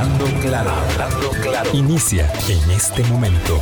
[0.00, 1.70] Hablando claro.
[1.74, 3.60] Inicia en este momento.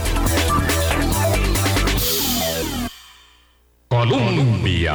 [3.88, 4.94] Colombia.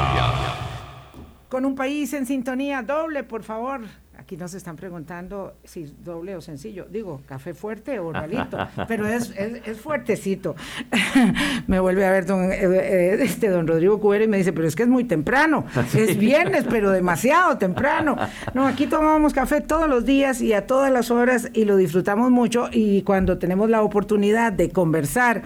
[1.50, 3.82] Con un país en sintonía doble, por favor.
[4.24, 6.88] Aquí nos están preguntando si es doble o sencillo.
[6.90, 8.58] Digo, café fuerte o normalito,
[8.88, 10.56] pero es, es, fuertecito.
[11.68, 14.66] me vuelve a ver don, eh, eh, este don Rodrigo Cubero y me dice, pero
[14.66, 15.66] es que es muy temprano.
[15.94, 18.16] Es viernes, pero demasiado temprano.
[18.54, 22.32] No, aquí tomamos café todos los días y a todas las horas y lo disfrutamos
[22.32, 25.44] mucho y cuando tenemos la oportunidad de conversar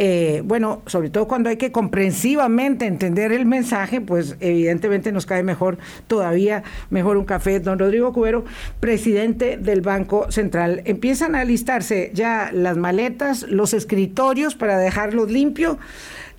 [0.00, 5.42] eh, bueno, sobre todo cuando hay que comprensivamente entender el mensaje, pues evidentemente nos cae
[5.42, 5.76] mejor,
[6.06, 7.58] todavía mejor un café.
[7.58, 8.44] Don Rodrigo Cubero,
[8.78, 10.82] presidente del Banco Central.
[10.84, 15.78] Empiezan a alistarse ya las maletas, los escritorios para dejarlos limpios.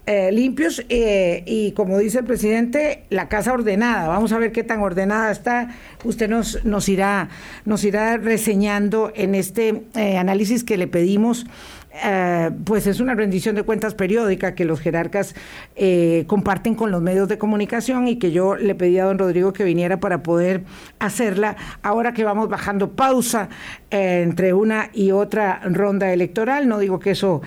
[0.06, 4.08] Eh, limpios eh, y como dice el presidente, la casa ordenada.
[4.08, 5.76] Vamos a ver qué tan ordenada está.
[6.06, 7.30] Usted nos, nos, irá,
[7.66, 11.46] nos irá reseñando en este análisis que le pedimos
[11.92, 15.36] eh, pues es una rendición de cuentas periódica que los jerarcas
[15.76, 19.54] eh, comparten con los medios de comunicación y que yo le pedí a don Rodrigo
[19.54, 20.64] que viniera para poder
[21.00, 21.58] hacerla.
[21.82, 23.50] Ahora que vamos bajando pausa
[23.92, 26.68] entre una y otra ronda electoral.
[26.68, 27.42] No digo que eso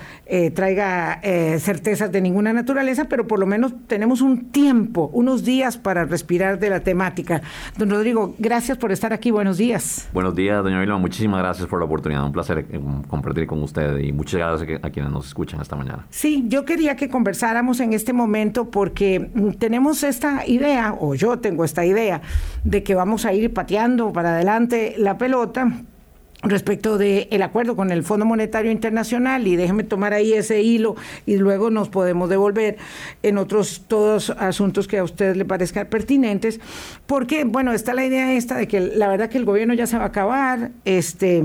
[0.53, 1.19] traiga
[1.59, 6.59] certezas de ninguna naturaleza, pero por lo menos tenemos un tiempo, unos días para respirar
[6.59, 7.41] de la temática.
[7.77, 9.31] Don Rodrigo, gracias por estar aquí.
[9.31, 10.09] Buenos días.
[10.13, 10.97] Buenos días, doña Vilma.
[10.97, 12.25] Muchísimas gracias por la oportunidad.
[12.25, 12.65] Un placer
[13.07, 16.05] compartir con usted y muchas a quienes nos escuchan esta mañana.
[16.09, 21.63] Sí, yo quería que conversáramos en este momento porque tenemos esta idea, o yo tengo
[21.63, 22.21] esta idea,
[22.63, 25.83] de que vamos a ir pateando para adelante la pelota
[26.43, 30.95] respecto del el acuerdo con el Fondo Monetario Internacional y déjeme tomar ahí ese hilo
[31.25, 32.77] y luego nos podemos devolver
[33.23, 36.59] en otros todos asuntos que a ustedes le parezcan pertinentes
[37.05, 39.97] porque bueno está la idea esta de que la verdad que el gobierno ya se
[39.97, 41.43] va a acabar este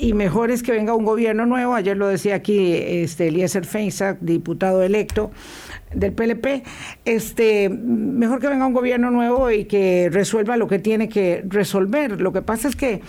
[0.00, 1.74] y mejor es que venga un gobierno nuevo.
[1.74, 5.30] Ayer lo decía aquí este Eliezer Feinsack, diputado electo
[5.94, 6.62] del PLP,
[7.04, 12.20] este, mejor que venga un gobierno nuevo y que resuelva lo que tiene que resolver.
[12.20, 13.02] Lo que pasa es que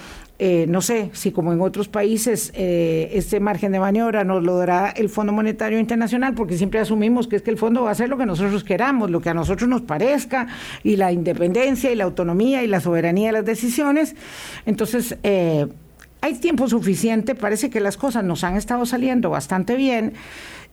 [0.44, 4.58] eh, no sé si como en otros países eh, este margen de maniobra nos lo
[4.58, 7.92] dará el Fondo Monetario Internacional, porque siempre asumimos que es que el fondo va a
[7.92, 10.48] hacer lo que nosotros queramos, lo que a nosotros nos parezca,
[10.82, 14.16] y la independencia y la autonomía y la soberanía de las decisiones.
[14.66, 15.68] Entonces, eh,
[16.22, 20.14] hay tiempo suficiente, parece que las cosas nos han estado saliendo bastante bien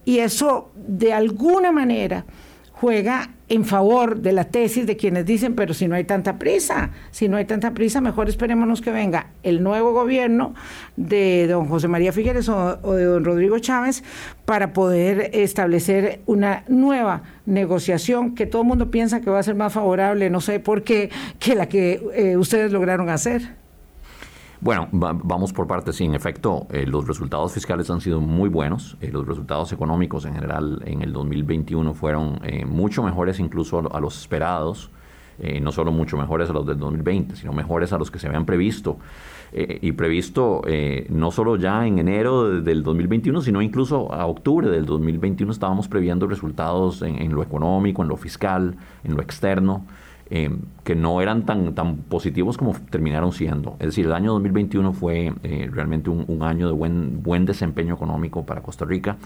[0.07, 2.25] y eso de alguna manera
[2.81, 6.91] juega en favor de la tesis de quienes dicen, pero si no hay tanta prisa,
[7.11, 10.55] si no hay tanta prisa, mejor esperémonos que venga el nuevo gobierno
[10.97, 14.05] de don José María Figueres o, de don Rodrigo Chávez
[14.45, 19.57] para poder establecer una nueva negociación que todo el mundo piensa que va a ser
[19.57, 21.11] más favorable, no sé por qué,
[21.41, 23.57] que la que eh, ustedes lograron hacer.
[24.61, 25.97] Bueno, vamos por partes.
[25.97, 28.97] Sí, en efecto, eh, los resultados fiscales han sido muy buenos.
[29.01, 34.01] Eh, los resultados económicos en general en el 2021 fueron eh, mucho mejores incluso a,
[34.01, 34.91] los esperados.
[35.63, 38.45] no solo mucho mejores a los del 2020, sino mejores a los que se habían
[38.45, 38.99] previsto.
[39.53, 40.63] y previsto
[41.11, 46.27] no solo ya en enero del 2021, sino incluso a octubre del 2021 estábamos previendo
[46.27, 49.85] resultados en lo económico, en lo fiscal, en lo externo.
[50.31, 50.51] Eh,
[50.85, 53.77] que no eran tan, tan positivos como terminaron siendo.
[53.79, 58.45] Es decir, el año 2021 fue eh, realmente un, año de buen, buen desempeño económico
[58.45, 59.17] para Costa Rica.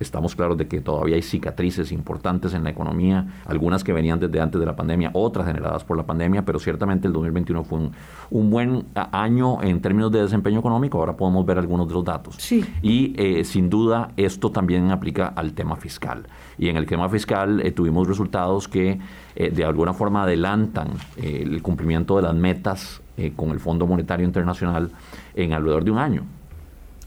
[0.00, 4.40] Estamos claros de que todavía hay cicatrices importantes en la economía, algunas que venían desde
[4.40, 7.90] antes de la pandemia, otras generadas por la pandemia, pero ciertamente el 2021 fue
[8.30, 10.98] un, buen año en términos de desempeño económico.
[10.98, 12.34] Ahora podemos ver algunos de los datos.
[12.38, 12.64] Sí.
[12.82, 16.26] Y eh, sin duda esto también aplica al tema fiscal.
[16.58, 18.98] Y en el tema fiscal tuvimos resultados que
[19.36, 23.86] eh, de alguna forma adelantan eh, el cumplimiento de las metas eh, con el Fondo
[23.86, 24.90] Monetario Internacional
[25.34, 26.24] en alrededor de un año.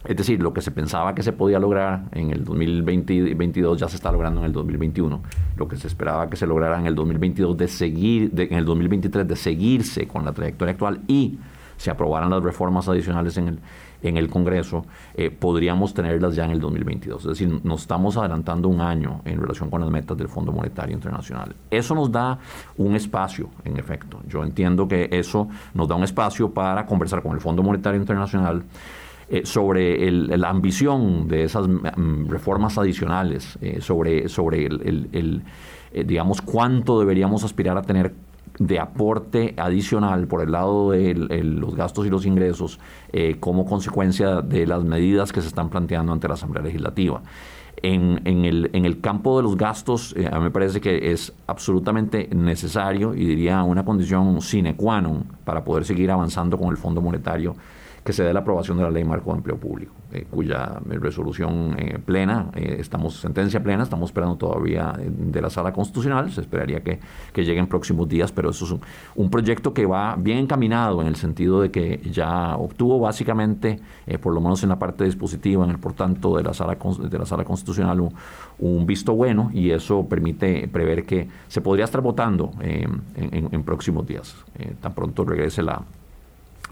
[0.05, 3.95] Es decir, lo que se pensaba que se podía lograr en el 2022 ya se
[3.95, 5.21] está logrando en el 2021.
[5.55, 9.27] Lo que se esperaba que se lograra en el 2022 de seguir, en el 2023
[9.27, 11.39] de seguirse con la trayectoria actual y
[11.77, 13.59] se aprobaran las reformas adicionales en el,
[14.01, 14.85] en el Congreso,
[15.15, 17.21] eh, podríamos tenerlas ya en el 2022.
[17.21, 20.93] Es decir, nos estamos adelantando un año en relación con las metas del Fondo Monetario
[20.93, 21.55] Internacional.
[21.71, 22.39] Eso nos da
[22.77, 24.19] un espacio, en efecto.
[24.27, 28.63] Yo entiendo que eso nos da un espacio para conversar con el Fondo Monetario Internacional.
[29.33, 35.43] Eh, sobre la ambición de esas mm, reformas adicionales, eh, sobre, sobre el,
[36.05, 38.13] digamos, cuánto deberíamos aspirar a tener
[38.59, 42.79] de aporte adicional por el lado de los gastos y los ingresos
[43.11, 47.21] eh, como consecuencia de las medidas que se están planteando ante la Asamblea Legislativa.
[47.81, 51.33] En, el, en el, campo de los gastos, eh, a mí me parece que es
[51.47, 56.77] absolutamente necesario y diría una condición sine qua non para poder seguir avanzando con el
[56.77, 57.55] Fondo Monetario
[58.03, 61.75] que se dé la aprobación de la ley marco de empleo público, eh, cuya resolución
[61.77, 66.99] eh, plena, estamos, sentencia plena, estamos esperando todavía de la sala constitucional, se esperaría que,
[67.31, 68.81] que llegue en próximos días, pero eso es un,
[69.15, 73.79] un, proyecto que va bien encaminado en el sentido de que ya obtuvo básicamente,
[74.21, 77.17] por lo menos en la parte dispositiva, en el por tanto de la sala, de
[77.17, 78.13] la sala constitucional, un,
[78.59, 84.35] un visto bueno y eso permite prever que se podría estar votando en, próximos días,
[84.81, 85.81] tan pronto regrese la,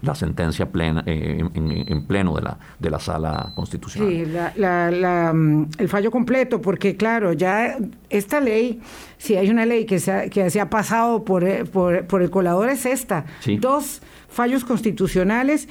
[0.02, 4.10] la sentencia plena, eh, en, pleno de la, de la sala constitucional.
[4.10, 4.24] Sí,
[4.56, 7.78] la, mm, el fallo completo, porque claro, ya
[8.10, 8.80] esta ley,
[9.16, 12.20] si hay una ley que se ha, que se ha pasado por, eh, por, por
[12.22, 13.24] el colador es esta.
[13.60, 15.68] Dos fallos constitucionales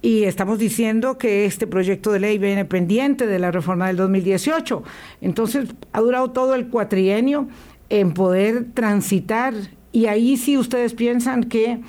[0.00, 4.82] y estamos diciendo que este proyecto de ley viene pendiente de la reforma del 2018.
[5.20, 7.48] Entonces, ha durado todo el cuatrienio
[7.88, 9.54] en poder transitar
[9.92, 11.80] y ahí sí ustedes piensan que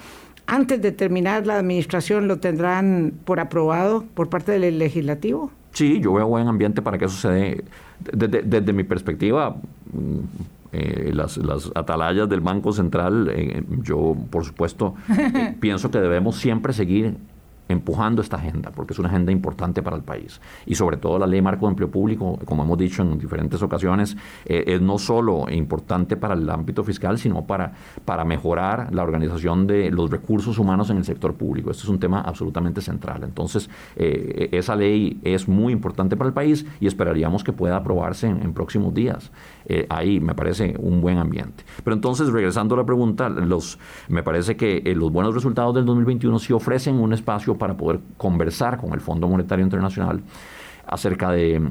[0.48, 5.52] antes de terminar la administración lo tendrán por aprobado por parte del legislativo?
[5.72, 7.64] Sí, yo veo buen ambiente para que eso se dé.
[8.12, 9.56] Desde, mi perspectiva,
[9.92, 10.20] mm,
[10.74, 11.40] eh, las,
[11.76, 14.96] atalayas del Banco Central, eh, yo por supuesto
[15.60, 17.16] pienso que debemos siempre seguir
[17.74, 20.40] empujando esta agenda, porque es una agenda importante para el país.
[20.66, 24.16] Y sobre todo la ley marco de empleo público, como hemos dicho en diferentes ocasiones,
[24.46, 27.74] eh, es no solo importante para el ámbito fiscal, sino para,
[28.06, 31.72] para mejorar la organización de los recursos humanos en el sector público.
[31.72, 33.24] Este es un tema absolutamente central.
[33.24, 38.28] Entonces, eh, esa ley es muy importante para el país y esperaríamos que pueda aprobarse
[38.28, 39.32] en, próximos días.
[39.66, 41.64] Eh, ahí me parece un buen ambiente.
[41.84, 43.80] Pero entonces, regresando a la pregunta, los,
[44.10, 48.78] me parece que los buenos resultados del 2021 sí ofrecen un espacio para poder conversar
[48.78, 50.22] con el Fondo Monetario Internacional
[50.86, 51.62] acerca de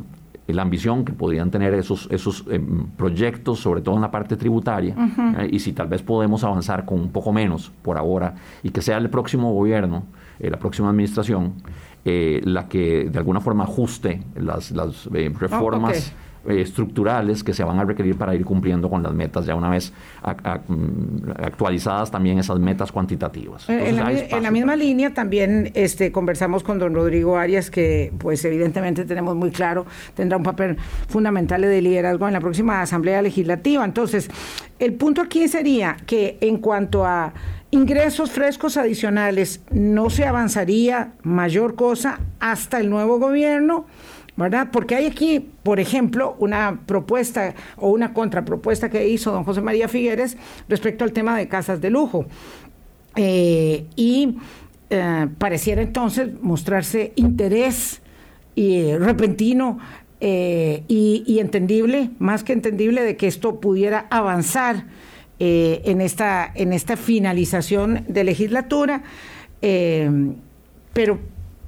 [0.47, 2.61] eh, la ambición que podrían tener esos, esos eh,
[2.97, 4.94] proyectos, sobre todo en la parte tributaria,
[5.39, 8.83] eh, y si tal vez podemos avanzar con un poco menos por ahora, y que
[8.83, 10.05] sea el próximo gobierno,
[10.41, 11.55] la próxima administración,
[12.05, 16.12] la que de alguna forma ajuste las, las reformas.
[16.44, 19.71] Eh, estructurales que se van a requerir para ir cumpliendo con las metas, ya una
[19.71, 19.93] vez
[20.67, 23.69] mm, actualizadas también esas metas cuantitativas.
[23.71, 29.05] Eh, en, la, misma línea también este, conversamos con don Rodrigo Arias, que pues evidentemente
[29.05, 33.85] tenemos muy claro, tendrá un papel fundamental de liderazgo en la próxima Asamblea Legislativa.
[33.85, 34.29] Entonces,
[34.81, 37.35] el punto aquí sería que en cuanto a
[37.71, 43.87] ingresos frescos adicionales, no se avanzaría mayor cosa hasta el nuevo gobierno
[44.37, 44.69] ¿verdad?
[44.73, 49.88] Porque hay aquí, por ejemplo, una propuesta o una contrapropuesta que hizo don José María
[49.88, 50.37] Figueres
[50.69, 52.26] respecto al tema de casas de lujo.
[53.14, 54.37] Eh, y
[54.88, 58.00] eh, pareciera entonces mostrarse interés
[58.55, 59.79] y, repentino
[60.20, 64.87] eh, y, entendible, más que entendible, de que esto pudiera avanzar
[65.44, 69.02] en, esta, en esta finalización de legislatura.
[69.61, 71.19] pero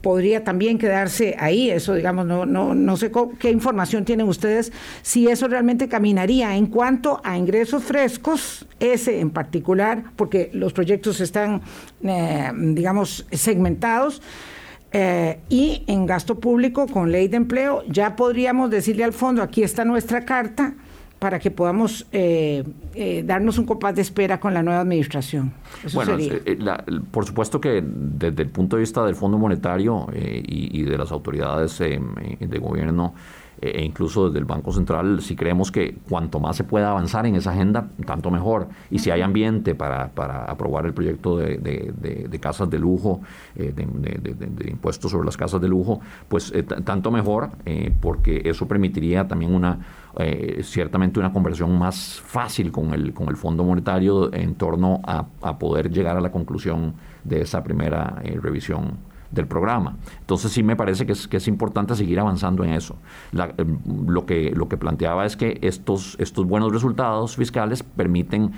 [0.05, 1.71] podría también quedarse ahí.
[1.71, 3.11] Eso, digamos, no, no, no sé
[3.41, 4.71] qué información tienen ustedes,
[5.01, 11.21] si eso realmente caminaría en cuanto a ingresos frescos, ese en particular, porque los proyectos
[11.21, 11.63] están,
[12.03, 14.21] eh, digamos, segmentados.
[14.97, 19.65] Eh, y en gasto público con ley de empleo, ya podríamos decirle al fondo, aquí
[19.65, 20.75] está nuestra carta,
[21.25, 22.63] para que podamos eh,
[22.95, 25.55] eh, darnos un compás de espera con la nueva administración.
[25.95, 26.59] bueno, eh,
[27.11, 31.79] por supuesto que desde el punto de vista del Fondo Monetario y, de las autoridades
[31.79, 33.15] de gobierno,
[33.71, 37.37] e incluso desde el Banco Central, si creemos que cuanto más se pueda avanzar en
[37.37, 38.69] esa agenda, tanto mejor.
[38.91, 43.21] Y si hay ambiente para, para aprobar el proyecto de, de, casas de lujo,
[43.55, 46.53] de, impuestos sobre las casas de lujo, pues
[46.85, 47.51] tanto mejor,
[48.01, 49.79] porque eso permitiría también una
[50.17, 55.27] eh, ciertamente una conversión más fácil con el, con el Fondo Monetario en torno a,
[55.59, 56.95] poder llegar a la conclusión
[57.25, 58.99] de esa primera eh, revisión
[59.35, 59.97] del programa.
[60.21, 62.97] Entonces sí me parece que es, que es importante seguir avanzando en eso.
[63.33, 63.65] Eh,
[64.07, 68.53] lo, que, lo que planteaba es que estos, estos buenos resultados fiscales permiten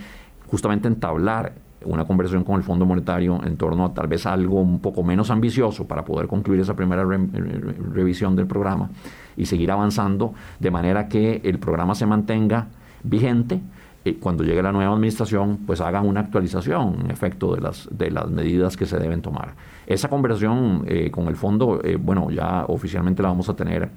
[0.49, 1.54] justamente entablar
[1.85, 5.30] una conversación con el Fondo Monetario en torno a tal vez algo un poco menos
[5.30, 8.90] ambicioso para poder concluir esa primera revisión del programa
[9.37, 12.68] y seguir avanzando de manera que el programa se mantenga
[13.02, 13.61] vigente.
[14.04, 18.11] Eh, cuando llegue la nueva administración, pues hagan una actualización, en efecto, de las, de
[18.11, 19.54] las medidas que se deben tomar.
[19.87, 23.88] Esa conversación eh, con el fondo, eh, bueno, ya oficialmente la vamos a tener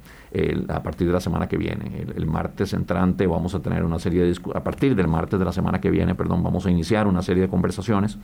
[0.67, 2.05] a partir de la semana que viene.
[2.15, 5.51] El, martes entrante vamos a tener una serie de a partir del martes de la
[5.51, 8.19] semana que viene, perdón, vamos a iniciar una serie de conversaciones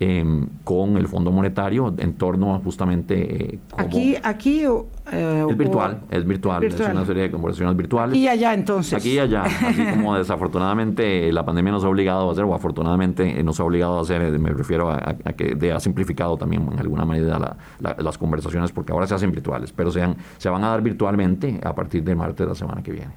[0.00, 3.54] Em, con el Fondo Monetario en torno a justamente...
[3.54, 8.16] Eh, aquí, aquí eh, es virtual, es virtual, es una serie de conversaciones virtuales.
[8.16, 8.94] y allá entonces.
[8.94, 13.40] Aquí y allá, así como desafortunadamente la pandemia nos ha obligado a hacer, o afortunadamente
[13.44, 17.56] nos ha obligado a hacer, me refiero a, que ha simplificado también en alguna medida
[17.78, 21.72] las conversaciones, porque ahora se hacen virtuales, pero sean, se van a dar virtualmente a
[21.72, 23.12] partir de martes de la semana que viene.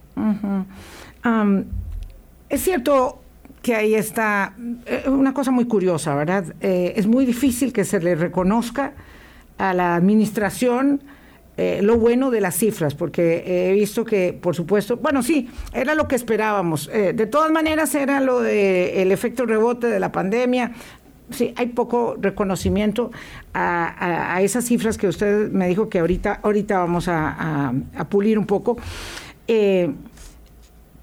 [2.50, 3.22] es cierto,
[3.62, 4.54] que ahí está
[4.86, 6.56] eh, una cosa muy curiosa, ¿verdad?
[6.62, 8.94] Eh, es muy difícil que se le reconozca
[9.58, 11.02] a la administración
[11.58, 15.96] eh, lo bueno de las cifras, porque he visto que, por supuesto, bueno, sí, era
[15.96, 16.88] lo que esperábamos.
[16.88, 20.74] de todas maneras, era lo del efecto rebote de la pandemia.
[21.32, 23.12] Sí, hay poco reconocimiento
[23.56, 28.46] a, esas cifras que usted me dijo que ahorita, ahorita vamos a, a pulir un
[28.46, 28.78] poco.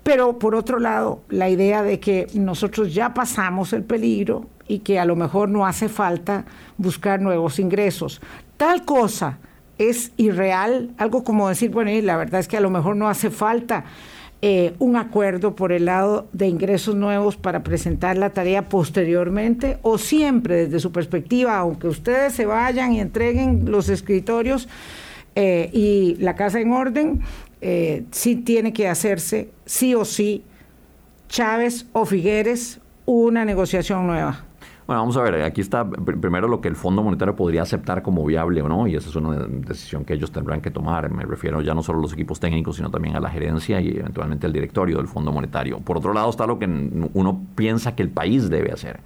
[0.05, 5.01] Pero por otro lado, la idea de que nosotros ya pasamos el peligro y que
[5.01, 6.45] a lo mejor no hace falta
[6.77, 8.21] buscar nuevos ingresos.
[8.57, 9.39] Tal cosa
[9.79, 13.31] es irreal, algo como decir, bueno, la verdad es que a lo mejor no hace
[13.31, 13.85] falta
[14.43, 19.97] eh, un acuerdo por el lado de ingresos nuevos para presentar la tarea posteriormente o
[19.97, 24.69] siempre desde su perspectiva, aunque ustedes se vayan y entreguen los escritorios
[25.35, 27.23] eh, y la casa en orden,
[27.67, 30.45] eh, sí tiene que hacerse, sí o sí,
[31.29, 34.45] Chávez o Figueres, una negociación nueva.
[34.87, 38.23] Bueno, vamos a ver, aquí está primero lo que el Fondo Monetario podría aceptar como
[38.27, 41.11] viable o no, y esa es una decisión que ellos tendrán que tomar.
[41.11, 43.97] Me refiero ya no solo a los equipos técnicos, sino también a la gerencia y
[43.97, 45.79] eventualmente al directorio del Fondo Monetario.
[45.79, 49.01] Por otro lado está lo que uno piensa que el país debe hacer.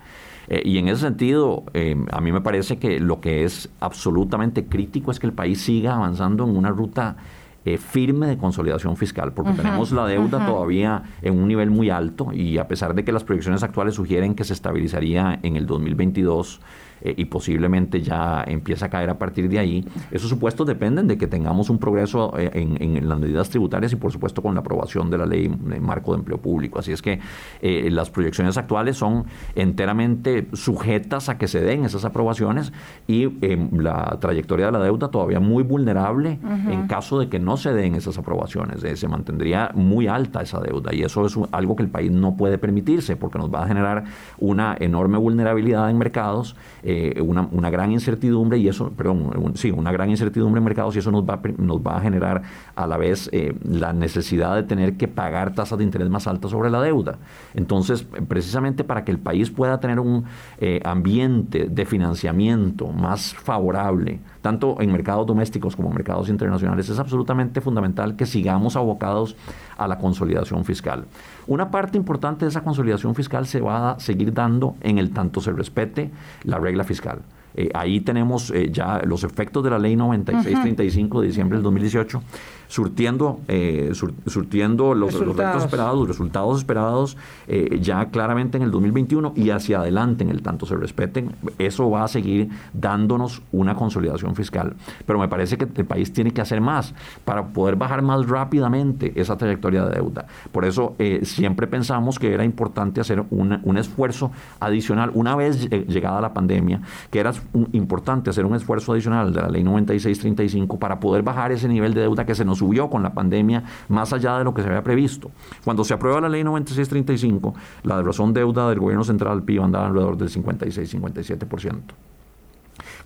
[0.48, 4.66] Eh, y en ese sentido, eh, a mí me parece que lo que es absolutamente
[4.66, 7.18] crítico es que el país siga avanzando en una ruta
[7.64, 12.32] eh, firme de consolidación fiscal, porque tenemos la deuda todavía en un nivel muy alto
[12.32, 16.60] y a pesar de que las proyecciones actuales sugieren que se estabilizaría en el 2022,
[17.00, 19.86] eh, y posiblemente ya empieza a caer a partir de ahí.
[20.10, 24.12] Esos supuestos dependen de que tengamos un progreso eh, en, las medidas tributarias y por
[24.12, 26.78] supuesto con la aprobación de la ley de marco de empleo público.
[26.78, 27.20] Así es que
[27.62, 29.24] eh, las proyecciones actuales son
[29.54, 32.72] enteramente sujetas a que se den esas aprobaciones
[33.06, 33.28] y
[33.76, 36.38] la trayectoria de la deuda todavía muy vulnerable
[36.68, 38.80] en caso de que no se den esas aprobaciones.
[38.98, 42.58] se mantendría muy alta esa deuda y eso es algo que el país no puede
[42.58, 44.04] permitirse porque nos va a generar
[44.38, 46.56] una enorme vulnerabilidad en mercados
[46.90, 51.00] eh, una, una, gran incertidumbre y eso, perdón, sí, una gran incertidumbre en mercados y
[51.00, 52.40] eso nos va, nos va a generar
[52.74, 56.50] a la vez eh, la necesidad de tener que pagar tasas de interés más altas
[56.50, 57.18] sobre la deuda.
[57.52, 60.24] Entonces, precisamente para que el país pueda tener un
[60.60, 66.98] eh, ambiente de financiamiento más favorable, tanto en mercados domésticos como en mercados internacionales, es
[66.98, 69.36] absolutamente fundamental que sigamos abocados
[69.76, 71.04] a la consolidación fiscal.
[71.46, 75.40] Una parte importante de esa consolidación fiscal se va a seguir dando en el tanto
[75.40, 76.10] se respete
[76.44, 77.20] la regla fiscal.
[77.54, 82.22] Eh, ahí tenemos eh, ya los efectos de la ley 9635 de diciembre del 2018
[82.68, 83.92] surtiendo, eh,
[84.26, 85.64] surtiendo los resultados.
[85.64, 90.42] esperados, los resultados esperados eh, ya claramente en el 2021 y hacia adelante en el
[90.42, 91.34] tanto se respeten.
[91.58, 94.74] Eso va a seguir dándonos una consolidación fiscal.
[95.06, 96.94] Pero me parece que el país tiene que hacer más
[97.24, 100.26] para poder bajar más rápidamente esa trayectoria de deuda.
[100.52, 106.20] Por eso eh, siempre pensamos que era importante hacer un esfuerzo adicional una vez llegada
[106.20, 107.32] la pandemia, que era
[107.72, 112.02] importante hacer un esfuerzo adicional de la ley 9635 para poder bajar ese nivel de
[112.02, 114.82] deuda que se nos subió con la pandemia más allá de lo que se había
[114.82, 115.30] previsto.
[115.64, 120.16] Cuando se aprueba la ley 9635, la razón deuda del gobierno central PIB andaba alrededor
[120.16, 121.80] del 56-57%.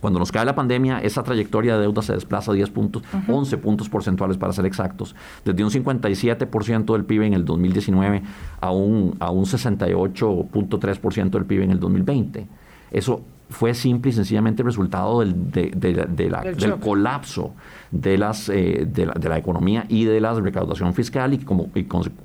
[0.00, 3.88] Cuando nos cae la pandemia, esa trayectoria de deuda se desplaza 10 puntos, 11 puntos
[3.88, 8.22] porcentuales para ser exactos, desde un 57% del PIB en el 2019
[8.60, 12.48] a un, a un 68.3% del PIB en el 2020.
[12.90, 17.54] Eso fue simple y sencillamente resultado del, del colapso
[17.92, 21.68] de, las, eh, de, la, economía y de la recaudación fiscal y como,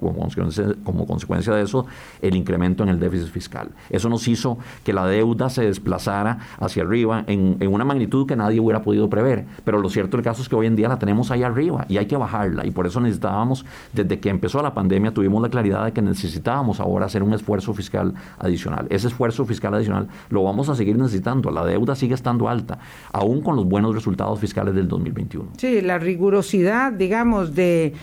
[0.02, 1.86] como, consecuencia, de eso
[2.22, 3.70] el incremento en el déficit fiscal.
[3.90, 8.60] Eso nos hizo que la deuda se desplazara hacia arriba en, una magnitud que nadie
[8.62, 9.46] hubiera podido prever.
[9.66, 11.98] Pero lo cierto del caso es que hoy en día la tenemos ahí arriba y
[11.98, 12.66] hay que bajarla.
[12.66, 16.80] Y por eso necesitábamos, desde que empezó la pandemia, tuvimos la claridad de que necesitábamos
[16.80, 18.88] ahora hacer un esfuerzo fiscal adicional.
[18.90, 21.52] Ese esfuerzo fiscal adicional lo vamos a seguir necesitando.
[21.52, 22.80] La deuda sigue estando alta,
[23.12, 25.57] aún con los buenos resultados fiscales del 2021.
[25.58, 27.94] Sí, la rigurosidad, digamos, de,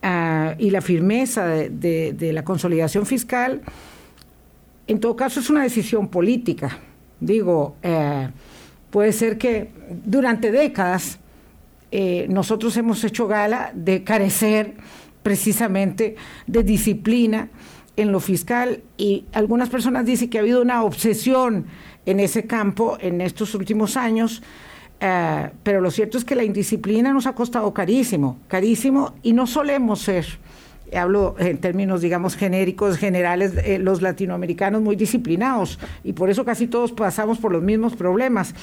[0.00, 3.62] ah, y la firmeza de, la consolidación fiscal,
[4.86, 6.78] en todo caso es una decisión política.
[7.18, 8.28] Digo, eh,
[8.90, 9.70] puede ser que
[10.04, 11.18] durante décadas
[11.90, 14.74] eh, nosotros hemos hecho gala de carecer
[15.24, 16.14] precisamente
[16.46, 17.48] de disciplina
[17.96, 21.66] en lo fiscal y algunas personas dicen que ha habido una obsesión
[22.06, 24.42] en ese campo en estos últimos años,
[25.00, 29.46] eh, pero lo cierto es que la indisciplina nos ha costado carísimo, carísimo y no
[29.46, 30.26] solemos ser
[30.92, 36.66] hablo en términos, digamos, genéricos, generales, eh, los latinoamericanos muy disciplinados y por eso casi
[36.66, 38.54] todos pasamos por los mismos problemas.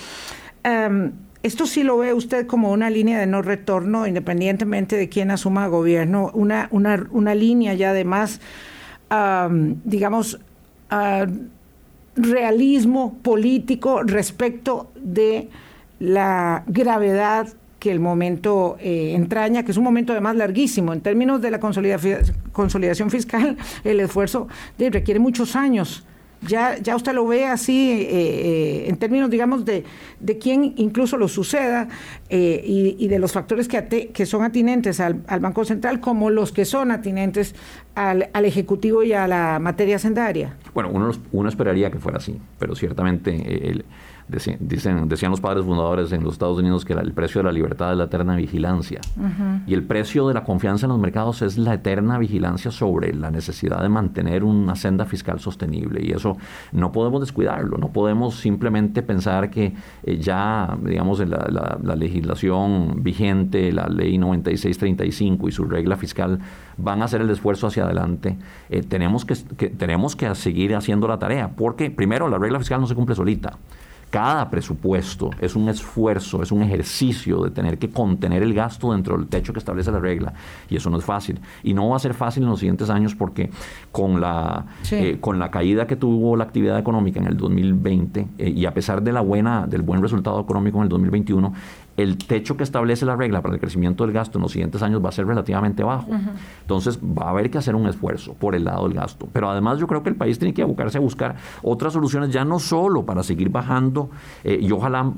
[0.62, 5.32] Em, esto sí lo ve usted como una línea de no retorno, independientemente de quién
[5.32, 8.42] asuma gobierno, una, una, una línea ya además,
[9.86, 10.40] digamos,
[12.18, 15.50] realismo político respecto de
[16.00, 17.48] la gravedad
[17.80, 20.94] que el momento eh, entraña, que es un momento además larguísimo.
[20.94, 26.06] En términos de la consolidación fiscal, el esfuerzo requiere muchos años
[26.42, 29.84] ya, ya usted lo ve así eh, eh, en términos, digamos, de,
[30.20, 31.88] de quién incluso lo suceda
[32.30, 36.66] eh, y, de los factores que, que son atinentes al, Banco Central como los que
[36.66, 37.56] son atinentes
[37.96, 40.56] al, al Ejecutivo y a la materia sendaria.
[40.74, 43.86] Bueno, uno, uno esperaría que fuera así, pero ciertamente el
[44.30, 47.94] Dicen, decían los padres fundadores en los Estados Unidos que el precio de la libertad
[47.94, 49.00] es la eterna vigilancia.
[49.66, 53.32] Y el precio de la confianza en los mercados es la eterna vigilancia sobre la
[53.32, 56.06] necesidad de mantener una senda fiscal sostenible.
[56.06, 56.36] Y eso
[56.74, 57.78] no podemos descuidarlo.
[57.78, 65.48] No podemos simplemente pensar que eh, ya, digamos, la, la, legislación vigente, la ley 9635
[65.48, 66.40] y su regla fiscal
[66.76, 68.38] van a hacer el esfuerzo hacia adelante.
[68.70, 71.52] Eh, tenemos, que, que, tenemos que seguir haciendo la tarea.
[71.56, 73.58] Porque, primero, la regla fiscal no se cumple solita.
[74.10, 79.18] Cada presupuesto es un esfuerzo, es un ejercicio de tener que contener el gasto dentro
[79.18, 80.34] del techo que establece la regla.
[80.70, 81.40] Y eso no es fácil.
[81.62, 83.50] Y no va a ser fácil en los siguientes años porque
[83.92, 88.50] con la, eh, con la caída que tuvo la actividad económica en el 2020 eh,
[88.50, 91.54] y a pesar de la buena, del buen resultado económico en el 2021,
[91.98, 95.04] el techo que establece la regla para el crecimiento del gasto en los siguientes años
[95.04, 96.12] va a ser relativamente bajo.
[96.62, 99.28] Entonces va a haber que hacer un esfuerzo por el lado del gasto.
[99.34, 102.46] Pero además yo creo que el país tiene que abocarse a buscar otras soluciones, ya
[102.46, 104.12] no solo para seguir bajando
[104.44, 105.12] eh, y ojalá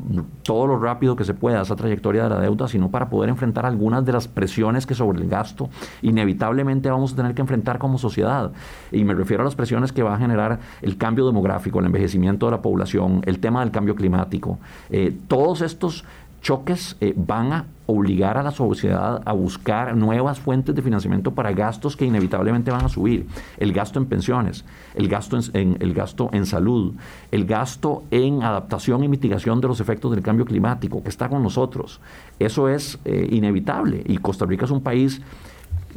[0.43, 3.65] todo lo rápido que se pueda esa trayectoria de la deuda, sino para poder enfrentar
[3.65, 5.69] algunas de las presiones que sobre el gasto
[6.01, 8.51] inevitablemente vamos a tener que enfrentar como sociedad.
[8.91, 12.45] Y me refiero a las presiones que va a generar el cambio demográfico, el envejecimiento
[12.45, 14.59] de la población, el tema del cambio climático.
[14.89, 16.05] Eh, todos estos
[16.41, 21.52] choques eh, van a obligar a la sociedad a buscar nuevas fuentes de financiamiento para
[21.54, 23.25] gastos que inevitablemente van a subir.
[23.58, 26.93] El gasto en pensiones, el gasto en, el gasto en salud,
[27.32, 31.41] el gasto en adaptación y mitigación de los efectos del cambio climático, que está con
[31.41, 31.99] nosotros.
[32.38, 35.21] Eso es eh, inevitable y Costa Rica es un país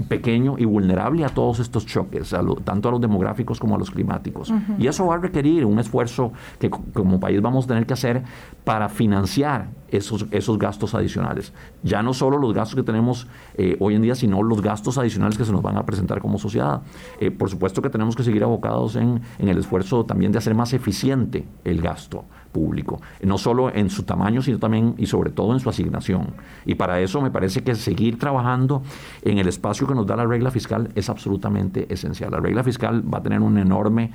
[0.08, 4.52] pequeño y vulnerable a todos estos choques, tanto a los demográficos como a los climáticos.
[4.78, 8.22] Y eso va a requerir un esfuerzo que como país vamos a tener que hacer
[8.64, 11.52] para financiar esos, esos gastos adicionales.
[11.82, 13.26] Ya no solo los gastos que tenemos
[13.56, 16.38] eh, hoy en día, sino los gastos adicionales que se nos van a presentar como
[16.38, 16.82] sociedad.
[17.20, 20.54] Eh, por supuesto que tenemos que seguir abocados en, en el esfuerzo también de hacer
[20.54, 25.52] más eficiente el gasto público, no solo en su tamaño, sino también y sobre todo
[25.52, 26.28] en su asignación.
[26.64, 28.82] Y para eso me parece que seguir trabajando
[29.22, 32.30] en el espacio que nos da la regla fiscal es absolutamente esencial.
[32.30, 34.12] La regla fiscal va a tener un enorme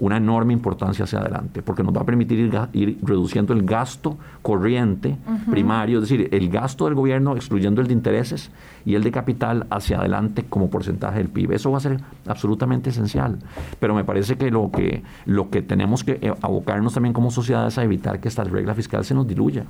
[0.00, 5.16] una enorme importancia hacia adelante, porque nos va a permitir ir, reduciendo el gasto corriente
[5.50, 8.50] primario, es decir, el gasto del gobierno excluyendo el de intereses
[8.84, 11.52] y el de capital hacia adelante como porcentaje del PIB.
[11.52, 13.38] Eso va a ser absolutamente esencial.
[13.78, 17.66] Pero me parece que lo que, lo que tenemos que eh, abocarnos también como sociedad
[17.66, 19.64] es a evitar que esta regla fiscal se nos diluya.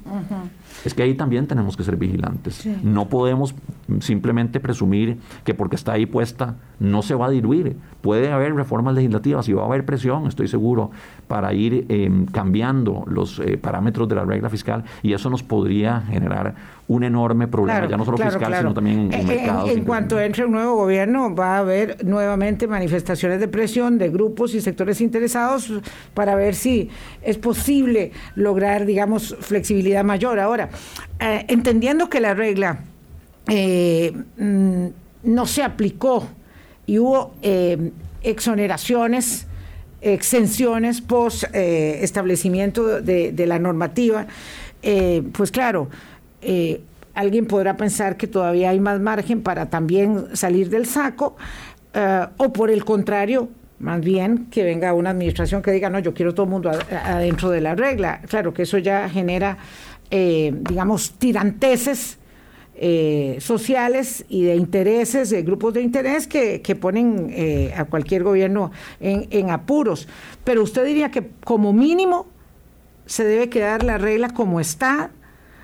[0.85, 2.67] Es que ahí también tenemos que ser vigilantes.
[2.83, 3.55] No podemos
[4.01, 7.77] simplemente presumir que porque está ahí puesta no se va a diluir.
[8.01, 10.91] Puede haber reformas legislativas y va a haber presión, estoy seguro,
[11.27, 16.01] para ir em, cambiando los eh, parámetros de la regla fiscal y eso nos podría
[16.03, 16.55] generar
[16.91, 19.71] un enorme problema, ya no solo fiscal, sino también en, mercados.
[19.71, 24.57] En, cuanto entre un nuevo gobierno, va a haber nuevamente manifestaciones de presión de grupos
[24.57, 25.73] y sectores interesados
[26.15, 26.91] para ver si
[27.23, 30.41] es posible lograr, digamos, flexibilidad mayor.
[30.41, 30.69] Ahora,
[31.21, 32.81] eh, entendiendo que la regla
[33.47, 34.87] eh, mm,
[35.23, 36.27] no se aplicó
[36.87, 39.47] y hubo eh, exoneraciones,
[40.03, 44.27] exenciones post establecimiento de, la normativa,
[45.33, 45.89] pues claro,
[46.43, 46.81] eh,
[47.15, 51.37] alguien podrá pensar que todavía hay más margen para también salir del saco,
[51.93, 56.15] eh, o por el contrario, más bien que venga una administración que diga, no, yo
[56.15, 58.21] quiero todo el mundo adentro de la regla.
[58.29, 59.59] Claro que eso ya genera,
[60.11, 62.19] eh, digamos, tiranteses
[63.41, 69.51] sociales y de intereses, de grupos de interés que, ponen a cualquier gobierno en, en
[69.51, 70.09] apuros.
[70.45, 72.27] Pero usted diría que como mínimo
[73.07, 75.11] se debe quedar la regla como está,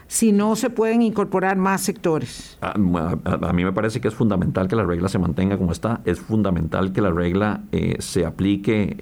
[0.06, 2.58] si no se pueden incorporar más sectores?
[2.60, 6.20] A, mí me parece que es fundamental que la regla se mantenga como está, es
[6.20, 8.96] fundamental que la regla eh, se aplique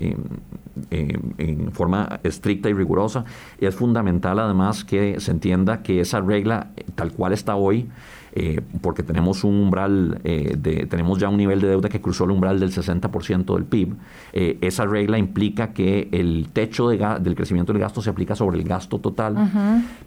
[0.90, 3.24] en forma estricta y rigurosa,
[3.58, 7.88] es fundamental además que se entienda que esa regla tal cual está hoy,
[8.36, 12.24] eh, porque tenemos un umbral, eh, de, tenemos ya un nivel de deuda que cruzó
[12.24, 13.94] el umbral del 60% del PIB.
[14.32, 18.58] Eh, esa regla implica que el techo de del crecimiento del gasto se aplica sobre
[18.58, 19.36] el gasto total,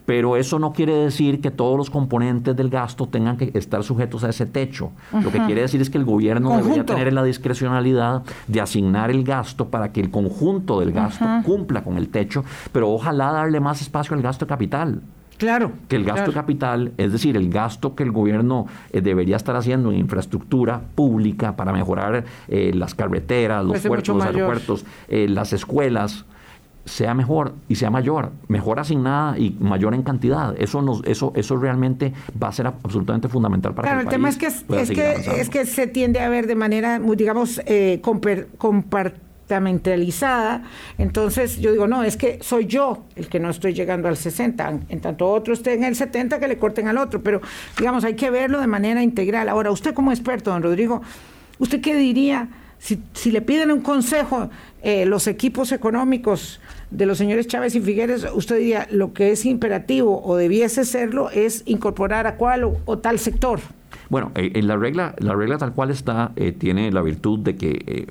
[0.05, 4.25] pero eso no quiere decir que todos los componentes del gasto tengan que estar sujetos
[4.25, 4.91] a ese techo.
[5.13, 9.23] Lo que quiere decir es que el gobierno debería tener la discrecionalidad de asignar el
[9.23, 13.81] gasto para que el conjunto del gasto cumpla con el techo, pero ojalá darle más
[13.81, 15.01] espacio al gasto de capital.
[15.37, 15.71] Claro.
[15.87, 19.91] Que el gasto capital, es decir, el gasto que el gobierno eh, debería estar haciendo
[19.91, 26.25] en infraestructura pública para mejorar eh, las carreteras, los puertos, los aeropuertos, eh, las escuelas,
[26.87, 30.55] sea mejor y sea mayor, mejor asignada y mayor en cantidad.
[30.57, 34.29] Eso nos, eso, eso realmente va a ser absolutamente fundamental para claro, que el, tema
[34.29, 39.26] es que es, que, es que se tiende a ver de manera, digamos, eh, compartida
[39.59, 40.63] mentalizada,
[40.97, 44.79] entonces yo digo, no, es que soy yo el que no estoy llegando al 60,
[44.89, 47.41] en tanto otro esté en el 70 que le corten al otro, pero
[47.77, 49.49] digamos, hay que verlo de manera integral.
[49.49, 51.01] Ahora, usted como experto, don Rodrigo,
[51.59, 54.49] ¿usted qué diría si, si le piden un consejo
[54.83, 56.59] eh, los equipos económicos
[56.91, 61.29] de los señores Chávez y Figueres, usted diría, lo que es imperativo o debiese serlo
[61.31, 63.59] es incorporar a cuál o tal sector?
[64.09, 67.55] Bueno, en eh, la regla, la regla tal cual está, eh, tiene la virtud de
[67.55, 68.07] que eh,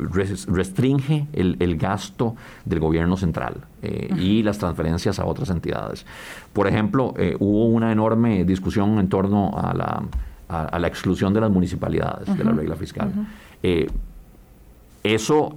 [0.49, 3.57] restringe el, gasto del gobierno central
[4.17, 6.07] y las transferencias a otras entidades.
[6.53, 10.03] Por ejemplo, hubo una enorme discusión en torno a la,
[10.49, 13.13] a, la exclusión de las municipalidades de la regla fiscal.
[15.03, 15.57] Eso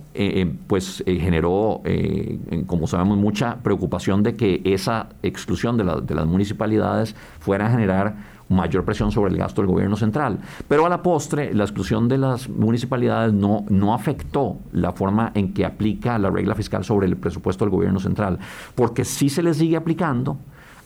[0.67, 1.81] pues generó,
[2.67, 8.38] como sabemos, mucha preocupación de que esa exclusión de, de las municipalidades fuera a generar
[8.49, 10.39] mayor presión sobre el gasto del gobierno central.
[10.67, 15.53] Pero a la postre, la exclusión de las municipalidades no, no afectó la forma en
[15.53, 18.39] que aplica la regla fiscal sobre el presupuesto del gobierno central,
[18.75, 20.37] porque sí se le sigue aplicando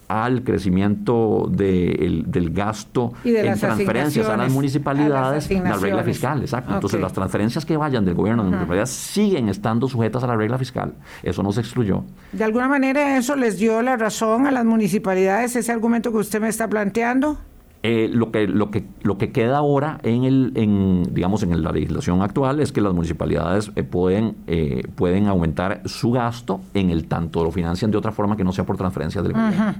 [0.07, 6.73] al crecimiento del gasto en transferencias a las municipalidades, la regla fiscal, exacto.
[6.73, 10.35] Entonces las transferencias que vayan del gobierno a las municipalidades siguen estando sujetas a la
[10.35, 10.93] regla fiscal.
[11.23, 12.03] Eso no se excluyó.
[12.31, 16.41] ¿De alguna manera eso les dio la razón a las municipalidades, ese argumento que usted
[16.41, 17.37] me está planteando?
[17.85, 21.73] Eh, lo, que, lo, que, lo que queda ahora en, el, en, digamos, en la
[21.73, 27.09] legislación actual es que las municipalidades eh, pueden, eh, pueden aumentar su gasto en el
[27.09, 29.75] tanto lo financian de otra forma que no sea por transferencias del gobierno.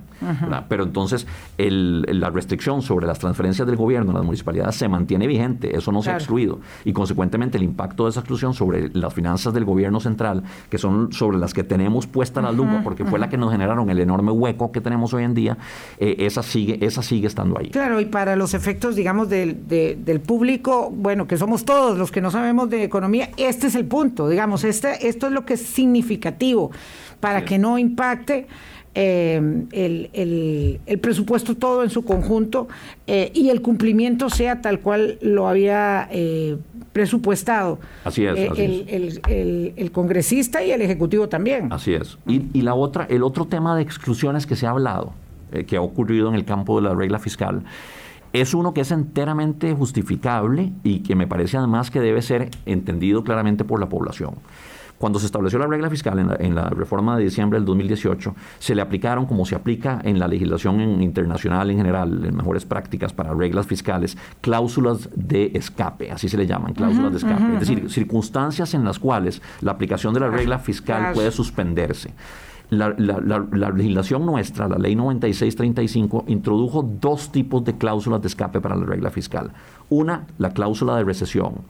[0.68, 1.26] Pero entonces
[1.58, 6.02] la restricción sobre las transferencias del gobierno a las municipalidades se mantiene vigente, eso no
[6.02, 6.60] se ha excluido.
[6.84, 11.14] Y consecuentemente el impacto de esa exclusión sobre las finanzas del gobierno central, que son
[11.14, 14.32] sobre las que tenemos puesta la lupa, porque fue la que nos generaron el enorme
[14.32, 15.58] hueco que tenemos hoy en día,
[15.98, 17.70] esa, sigue, esa sigue estando ahí.
[17.70, 22.22] Claro y para los efectos, digamos, del, del público, bueno, que somos todos los que
[22.22, 25.62] no sabemos de economía, este es el punto, digamos, este, esto es lo que es
[25.62, 26.72] significativo
[27.20, 28.48] para que no impacte.
[28.96, 32.68] Eh, el, el, presupuesto todo en su conjunto
[33.08, 36.58] eh, y el cumplimiento sea tal cual lo había eh,
[36.92, 37.80] presupuestado.
[38.04, 38.38] Así es.
[38.38, 41.74] el, el, congresista y el ejecutivo también.
[41.74, 42.20] Así es.
[42.28, 45.14] Y, y, la otra, el otro tema de exclusiones que se ha hablado,
[45.54, 47.64] eh, que ha ocurrido en el campo de la regla fiscal,
[48.34, 53.24] es uno que es enteramente justificable y que me parece además que debe ser entendido
[53.24, 54.36] claramente por la población.
[54.98, 58.82] Cuando se estableció la regla fiscal en la, reforma de diciembre del 2018, se le
[58.82, 63.68] aplicaron, como se aplica en la legislación internacional en general, en mejores prácticas para reglas
[63.68, 68.86] fiscales, cláusulas de escape, así se le llaman, cláusulas de escape, es decir, circunstancias en
[68.86, 72.14] las cuales la aplicación de la regla fiscal puede suspenderse
[72.70, 78.86] la, legislación nuestra, la ley 9635, introdujo dos tipos de cláusulas de escape para la
[78.86, 79.52] regla fiscal.
[79.90, 81.62] Una, la cláusula de recesión.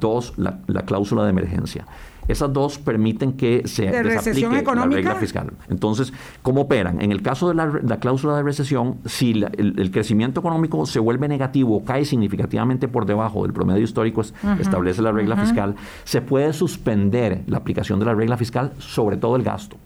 [0.00, 1.86] Dos, la, cláusula de emergencia.
[2.26, 5.50] Esas dos permiten que se desaplique la regla fiscal.
[5.70, 7.00] Entonces, ¿cómo operan?
[7.00, 11.78] En el caso de la, cláusula de recesión, si el, crecimiento económico se vuelve negativo
[11.78, 14.20] o cae significativamente por debajo del promedio histórico,
[14.60, 15.74] establece la regla fiscal,
[16.04, 19.78] se puede suspender la aplicación de la regla fiscal sobre todo el gasto.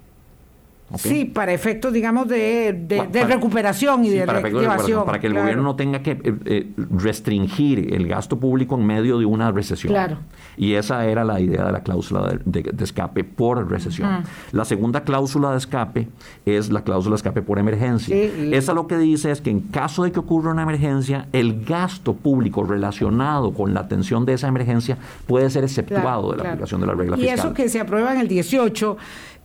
[0.99, 5.05] Sí, para efectos, digamos, de, de, recuperación y de para reactivación.
[5.05, 9.19] Para que el gobierno no tenga que eh, eh, restringir el gasto público en medio
[9.19, 9.93] de una recesión.
[9.93, 10.19] Claro.
[10.57, 14.25] Y esa era la idea de la cláusula de, escape por recesión.
[14.53, 16.09] La segunda cláusula de escape
[16.45, 18.15] es la cláusula de escape por emergencia.
[18.17, 22.15] Esa lo que dice es que en caso de que ocurra una emergencia, el gasto
[22.15, 26.87] público relacionado con la atención de esa emergencia puede ser exceptuado de la aplicación de
[26.87, 27.37] la regla fiscal.
[27.37, 28.97] Y eso que se aprueba en el 18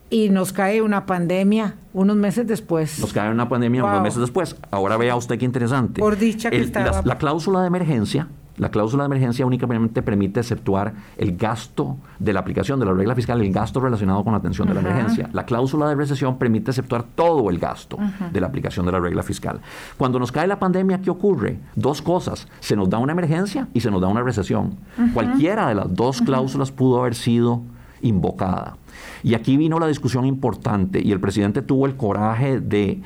[0.09, 2.99] y nos cae una pandemia unos meses después.
[2.99, 4.55] Nos cae una pandemia unos meses después.
[4.71, 5.99] Ahora vea usted qué interesante.
[5.99, 6.65] Por dicha que
[7.03, 12.39] la, cláusula de emergencia la cláusula de emergencia únicamente permite exceptuar el gasto de la
[12.39, 15.29] aplicación de la regla fiscal, el gasto relacionado con la atención de la emergencia.
[15.31, 17.99] La cláusula de recesión permite exceptuar todo el gasto
[18.31, 19.59] de la aplicación de la regla fiscal.
[19.95, 21.59] Cuando nos cae la pandemia, ¿qué ocurre?
[21.75, 22.47] Dos cosas.
[22.59, 24.75] Se nos da una emergencia y se nos da una recesión.
[25.13, 27.61] Cualquiera de las dos cláusulas pudo haber sido
[28.01, 28.77] invocada.
[29.23, 33.01] Y aquí vino la discusión importante y el presidente tuvo el coraje de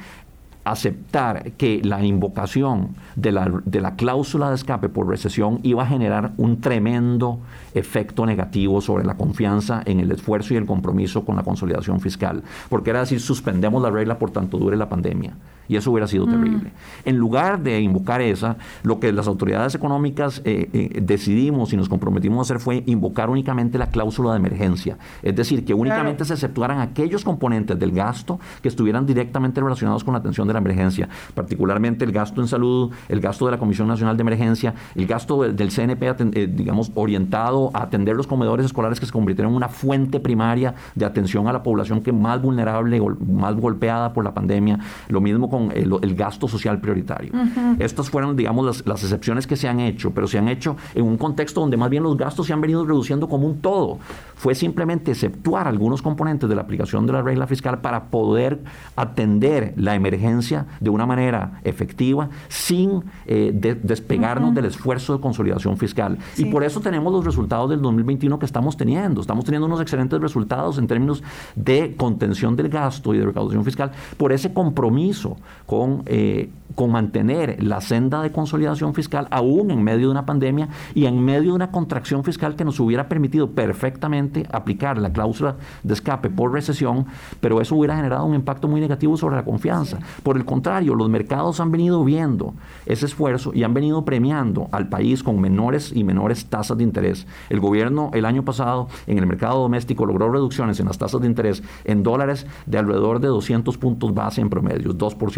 [0.64, 5.88] aceptar que la invocación de la, de la, cláusula de escape por recesión iba a
[5.88, 7.40] generar un tremendo
[7.74, 12.44] efecto negativo sobre la confianza en el esfuerzo y el compromiso con la consolidación fiscal,
[12.70, 15.34] porque era decir, suspendemos la regla por tanto dure la pandemia
[15.72, 16.30] y eso hubiera sido mm.
[16.30, 16.72] terrible.
[17.06, 21.88] En lugar de invocar esa, lo que las autoridades económicas eh, eh, decidimos y nos
[21.88, 26.34] comprometimos a hacer fue invocar únicamente la cláusula de emergencia, es decir, que únicamente se
[26.34, 31.08] exceptuaran aquellos componentes del gasto que estuvieran directamente relacionados con la atención de la emergencia,
[31.34, 35.44] particularmente el gasto en salud, el gasto de la Comisión Nacional de Emergencia, el gasto
[35.44, 36.04] del, CNP,
[36.34, 40.76] eh, digamos, orientado a atender los comedores escolares que se convirtieron en una fuente primaria
[40.96, 45.22] de atención a la población que más vulnerable, o más golpeada por la pandemia, lo
[45.22, 47.32] mismo con el, gasto social prioritario.
[47.80, 51.18] Estas fueron, digamos, las, excepciones que se han hecho, pero se han hecho en un
[51.18, 54.00] contexto donde más bien los gastos se han venido reduciendo como un todo.
[54.36, 58.60] Fue simplemente exceptuar algunos componentes de la aplicación de la regla fiscal para poder
[58.96, 63.52] atender la emergencia de una manera efectiva sin eh,
[63.84, 66.18] despegarnos del esfuerzo de consolidación fiscal.
[66.38, 69.22] Y por eso tenemos los resultados del 2021 que estamos teniendo.
[69.22, 71.24] Estamos teniendo unos excelentes resultados en términos
[71.56, 77.62] de contención del gasto y de recaudación fiscal por ese compromiso con, eh, con mantener
[77.64, 81.56] la senda de consolidación fiscal aún en medio de una pandemia y en medio de
[81.56, 87.06] una contracción fiscal que nos hubiera permitido perfectamente aplicar la cláusula de escape por recesión,
[87.40, 90.00] pero eso hubiera generado un impacto muy negativo sobre la confianza.
[90.24, 92.54] Por el contrario, los mercados han venido viendo
[92.86, 97.28] ese esfuerzo y han venido premiando al país con menores y menores tasas de interés.
[97.50, 101.28] El gobierno el año pasado en el mercado doméstico logró reducciones en las tasas de
[101.28, 105.31] interés en dólares de alrededor de 200 puntos base en promedio, 2%.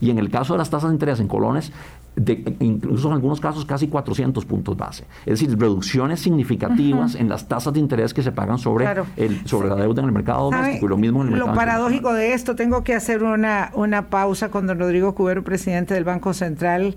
[0.00, 1.72] Y en el caso de las tasas de interés en colones,
[2.16, 5.04] de, incluso en algunos casos casi 400 puntos base.
[5.26, 9.68] Es decir, reducciones significativas en las tasas de interés que se pagan sobre, el, sobre
[9.68, 11.52] la deuda en el mercado doméstico y lo mismo en el mercado.
[11.52, 15.92] Lo paradójico de esto, tengo que hacer una, una pausa con don Rodrigo Cubero, presidente
[15.92, 16.96] del Banco Central,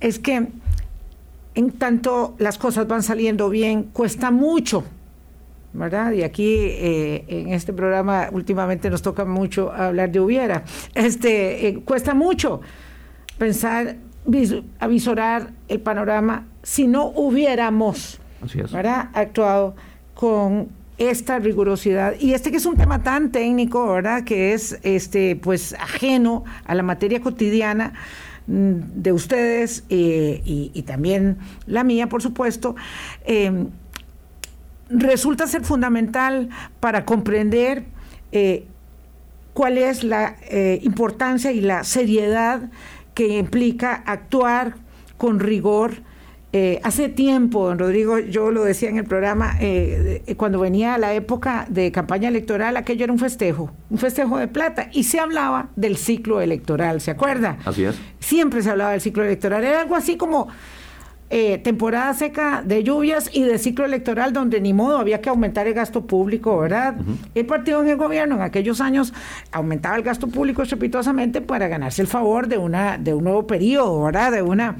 [0.00, 0.48] es que
[1.54, 4.84] en tanto las cosas van saliendo bien, cuesta mucho
[5.76, 6.12] ¿verdad?
[6.12, 10.64] Y aquí eh, en este programa últimamente nos toca mucho hablar de hubiera.
[10.94, 12.60] Este, eh, cuesta mucho
[13.38, 13.96] pensar,
[14.80, 18.20] avisorar el panorama si no hubiéramos
[19.14, 19.76] actuado
[20.14, 24.24] con esta rigurosidad y este que es un tema tan técnico, ¿verdad?
[24.24, 27.92] Que es este pues ajeno a la materia cotidiana
[28.46, 31.36] mm, de ustedes eh, y, también
[31.66, 32.76] la mía, por supuesto
[34.88, 36.48] resulta ser fundamental
[36.80, 37.84] para comprender
[38.32, 38.66] eh,
[39.52, 42.70] cuál es la eh, importancia y la seriedad
[43.14, 44.74] que implica actuar
[45.16, 46.02] con rigor.
[46.52, 49.58] Eh, hace tiempo, don Rodrigo, yo lo decía en el programa,
[50.36, 54.88] cuando venía la época de campaña electoral, aquello era un festejo, un festejo de plata,
[54.92, 57.58] y se hablaba del ciclo electoral, ¿se acuerda?
[57.64, 57.96] Así es.
[58.20, 60.48] Siempre se hablaba del ciclo electoral, era algo así como
[61.28, 65.66] eh, temporada seca de lluvias y de ciclo electoral donde ni modo había que aumentar
[65.66, 66.94] el gasto público, ¿verdad?
[67.34, 69.12] El partido en el gobierno en aquellos años
[69.50, 74.04] aumentaba el gasto público estrepitosamente para ganarse el favor de una de un nuevo periodo,
[74.04, 74.30] ¿verdad?
[74.30, 74.76] De una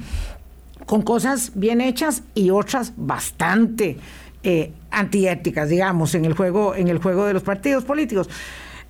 [0.85, 3.97] con cosas bien hechas y otras bastante
[4.41, 8.29] eh, antiéticas, digamos, en el juego en el juego de los partidos políticos.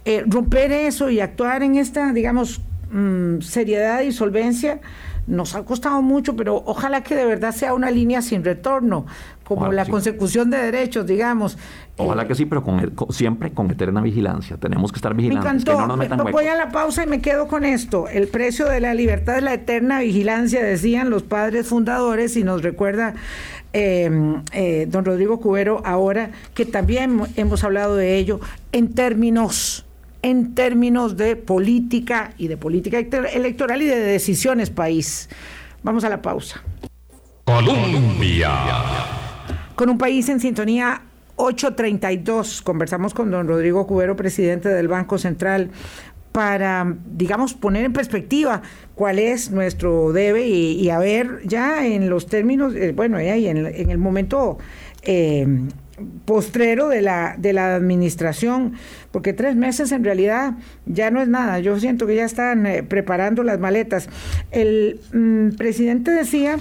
[0.05, 4.79] Eh, romper eso y actuar en esta, digamos, mm, seriedad y solvencia
[5.27, 9.05] nos ha costado mucho, pero ojalá que de verdad sea una línea sin retorno,
[9.43, 11.57] como la consecución de derechos, digamos.
[11.97, 14.57] Ojalá eh, que sí, pero con, siempre con eterna vigilancia.
[14.57, 15.65] Tenemos que estar vigilantes.
[15.65, 16.15] Me encantó.
[16.17, 18.07] no Voy a la pausa y me quedo con esto.
[18.07, 22.61] El precio de la libertad es la eterna vigilancia, decían los padres fundadores, y nos
[22.61, 23.15] recuerda
[23.73, 28.39] em, eh, don Rodrigo Cubero ahora, que también hemos hablado de ello
[28.71, 29.86] en términos
[30.27, 35.29] en términos de política y de política electoral y de decisiones país.
[35.83, 36.61] Vamos a la pausa.
[37.45, 38.51] Colombia.
[39.75, 41.01] Con un país en sintonía
[41.37, 45.69] 832, conversamos con don Rodrigo Cubero, presidente del Banco Central,
[46.33, 48.61] para, digamos, poner en perspectiva
[48.95, 53.65] cuál es nuestro debe y, a ver ya en los términos, eh, bueno, y en,
[53.65, 54.57] en, el momento
[55.03, 55.47] eh,
[56.25, 58.73] postrero de la, de la administración,
[59.11, 60.53] porque tres meses en realidad
[60.85, 61.59] ya no es nada.
[61.59, 64.09] Yo siento que ya están eh, preparando las maletas.
[64.51, 66.59] El mm, presidente decía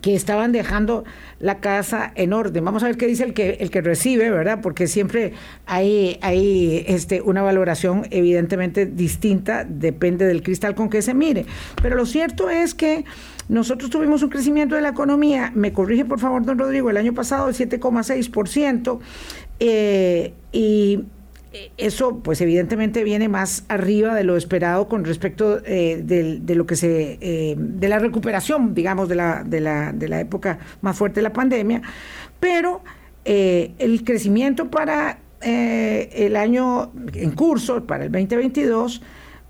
[0.00, 1.04] que estaban dejando
[1.40, 2.64] la casa en orden.
[2.64, 4.60] Vamos a ver qué dice el que, el que recibe, ¿verdad?
[4.62, 5.32] Porque siempre
[5.66, 11.46] hay, hay este, una valoración evidentemente distinta, depende del cristal con que se mire.
[11.82, 13.04] Pero lo cierto es que
[13.48, 17.14] nosotros tuvimos un crecimiento de la economía, me corrige por favor, don Rodrigo, el año
[17.14, 18.98] pasado de 7,6%,
[19.60, 21.04] eh, y
[21.76, 26.76] eso pues evidentemente viene más arriba de lo esperado con respecto eh, de, lo que
[26.76, 31.20] se eh, de la recuperación digamos de la, de la, de la época más fuerte
[31.20, 31.82] de la pandemia
[32.40, 32.82] pero
[33.24, 39.02] eh, el crecimiento para el año en curso para el 2022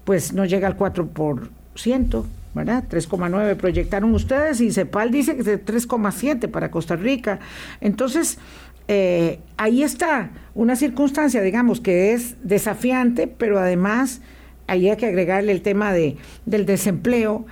[0.05, 2.85] pues no llega al 4% ¿verdad?
[2.89, 7.41] 3,9 proyectaron ustedes y CEPAL dice que es de 3,7 para Costa Rica
[7.81, 8.39] entonces
[8.87, 14.21] eh, ahí está una circunstancia, digamos, que es desafiante, pero además
[14.67, 17.47] ahí hay que agregarle el tema de, del desempleo,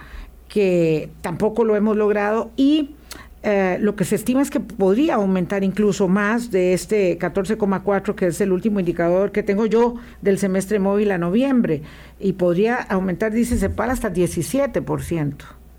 [0.49, 2.97] que tampoco lo hemos logrado, y
[3.43, 8.27] eh, lo que se estima es que podría aumentar incluso más de este 14,4, que
[8.27, 11.83] es el último indicador que tengo yo del semestre móvil a noviembre,
[12.21, 15.35] y podría aumentar, dice CEPAL, hasta 17%.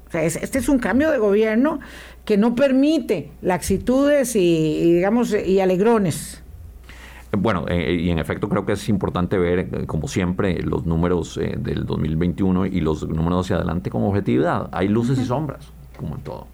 [0.07, 1.79] O sea, este es un cambio de gobierno
[2.25, 6.43] que no permite laxitudes y, digamos y alegrones.
[7.35, 11.37] Bueno, eh, y en efecto creo que es importante ver, eh, como siempre, los números
[11.37, 14.69] eh, del 2021 y los números hacia adelante con objetividad.
[14.71, 16.47] Hay luces y sombras, como en todo.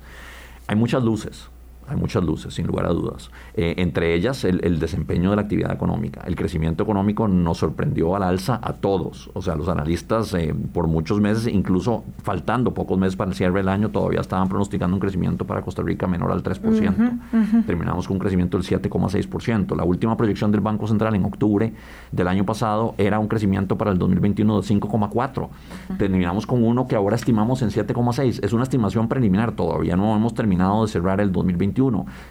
[0.70, 1.50] Hay muchas luces
[1.90, 3.32] hay muchas luces, sin lugar a dudas.
[3.56, 6.22] Eh, entre ellas, el, desempeño de la actividad económica.
[6.26, 9.32] El crecimiento económico nos sorprendió al alza a todos.
[9.34, 13.60] O sea, los analistas eh, por muchos meses, incluso faltando pocos meses para el cierre
[13.60, 17.66] del año, todavía estaban pronosticando un crecimiento para Costa Rica menor al 3%.
[17.66, 19.76] Terminamos con un crecimiento del 7,6%.
[19.76, 21.74] La última proyección del Banco Central en octubre
[22.12, 25.50] del año pasado era un crecimiento para el 2021 de 5,4%.
[25.98, 28.44] Terminamos con uno que ahora estimamos en 7,6%.
[28.44, 29.54] Es una estimación preliminar.
[29.54, 31.79] Todavía no hemos terminado de cerrar el 2021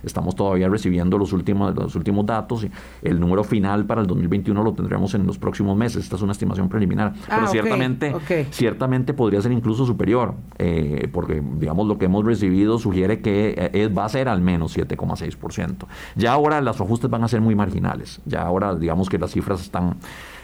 [0.03, 2.65] Estamos todavía recibiendo los últimos, los últimos datos.
[2.65, 2.71] Y
[3.03, 6.05] el número final para el 2021 lo tendremos en los próximos meses.
[6.05, 7.15] Esta es una estimación preliminar.
[7.29, 8.15] Ah, Pero ciertamente,
[8.51, 13.89] ciertamente podría ser incluso superior, eh, porque digamos lo que hemos recibido sugiere que eh,
[13.89, 15.87] va a ser al menos 7,6%.
[16.17, 18.21] Ya ahora los ajustes van a ser muy marginales.
[18.27, 19.97] Ya ahora digamos que las cifras están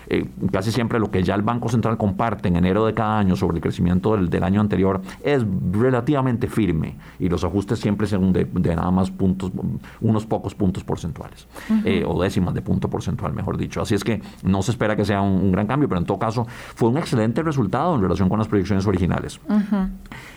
[0.08, 3.36] eh, casi siempre lo que ya el Banco Central comparte en enero de cada año
[3.36, 8.46] sobre el crecimiento del, año anterior es relativamente firme y los ajustes siempre son de,
[8.76, 9.52] nada más puntos,
[10.00, 11.46] unos pocos puntos porcentuales
[11.84, 13.80] eh, o décimas de punto porcentual, mejor dicho.
[13.80, 16.46] Así es que no se espera que sea un, gran cambio, pero en todo caso
[16.74, 19.40] fue un excelente resultado en relación con las proyecciones originales.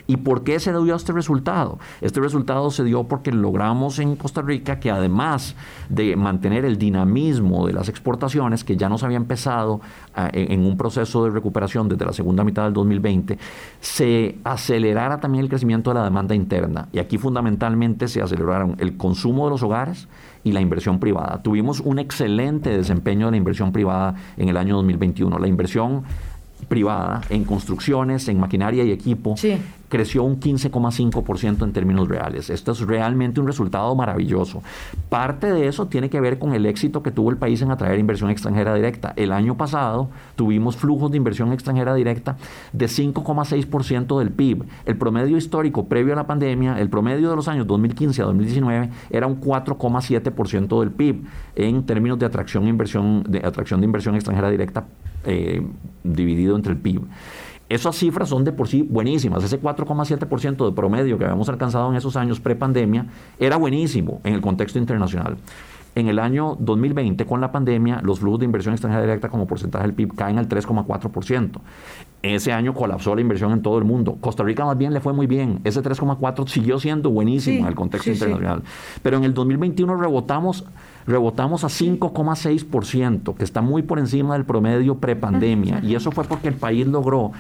[0.08, 1.80] ¿Y por qué se dio este resultado?
[2.02, 5.56] Este resultado se dio porque logramos en Costa Rica que además
[5.90, 9.82] de mantener el dinamismo de las exportaciones, que ya nos había empezado
[10.16, 13.38] ah, en un proceso de recuperación desde la segunda mitad del 2020,
[13.82, 16.88] se acelerara también el crecimiento de la demanda interna.
[16.94, 20.08] Y aquí fundamentalmente se aceleraron el consumo de los hogares
[20.44, 21.42] y la inversión privada.
[21.44, 25.38] Tuvimos un excelente desempeño de la inversión privada en el año 2021.
[25.40, 26.04] La inversión
[26.68, 29.36] privada en construcciones, en maquinaria y equipo,
[29.90, 32.50] creció un 15,5% en términos reales.
[32.50, 34.62] Esto es realmente un resultado maravilloso.
[35.10, 38.00] Parte de eso tiene que ver con el éxito que tuvo el país en atraer
[38.00, 39.14] inversión extranjera directa.
[39.16, 42.38] El año pasado tuvimos flujos de inversión extranjera directa
[42.74, 44.64] de 5,6% del PIB.
[44.86, 48.90] El promedio histórico previo a la pandemia, el promedio de los años 2015 a 2019
[49.10, 51.24] era un 4,7% del PIB
[51.56, 54.86] en términos de atracción, inversión, de atracción de inversión extranjera directa
[55.28, 55.62] eh,
[56.04, 57.02] dividido entre el PIB.
[57.70, 59.44] Esas cifras son de por sí buenísimas.
[59.44, 63.08] Ese 4,7% de promedio que habíamos alcanzado en esos años pre-pandemia
[63.40, 65.38] era buenísimo en el contexto internacional.
[65.98, 69.84] En el año 2020, con la pandemia, los flujos de inversión extranjera directa como porcentaje
[69.84, 71.60] del PIB caen al 3,4%.
[72.22, 74.16] Ese año colapsó la inversión en todo el mundo.
[74.22, 75.60] Costa Rica más bien le fue muy bien.
[75.64, 78.62] Ese 3,4 siguió siendo buenísimo en el contexto internacional.
[79.02, 80.66] Pero en el 2021 rebotamos
[81.08, 85.80] rebotamos a 5,6%, que está muy por encima del promedio prepandemia.
[85.82, 87.32] Y eso fue porque el país logró,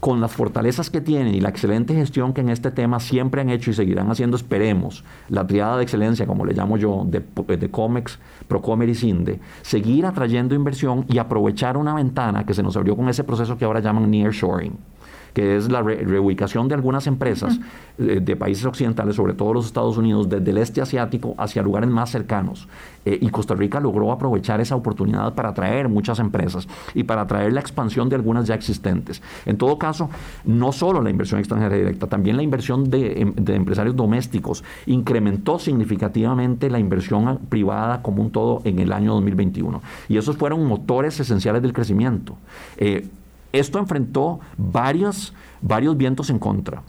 [0.00, 3.50] con las fortalezas que tiene y la excelente gestión que en este tema siempre han
[3.50, 7.22] hecho y seguirán haciendo, esperemos, la triada de excelencia, como le llamo yo, de,
[7.56, 12.76] de COMEX, Procomer y CINDE, seguir atrayendo inversión y aprovechar una ventana que se nos
[12.76, 14.95] abrió con ese proceso que ahora llaman nearshoring
[15.36, 17.60] que es la reubicación de algunas empresas
[17.98, 21.90] eh, de países occidentales, sobre todo los Estados Unidos, desde el este asiático hacia lugares
[21.90, 22.66] más cercanos.
[23.04, 27.52] Eh, y Costa Rica logró aprovechar esa oportunidad para atraer muchas empresas y para atraer
[27.52, 29.20] la expansión de algunas ya existentes.
[29.44, 30.08] En todo caso,
[30.46, 35.58] no solo la inversión extranjera directa, también la inversión de, em, de empresarios domésticos incrementó
[35.58, 39.82] significativamente la inversión privada como un todo en el año 2021.
[40.08, 42.38] Y esos fueron motores esenciales del crecimiento.
[42.78, 43.06] Eh,
[43.58, 46.82] esto enfrentó varios, varios vientos en contra.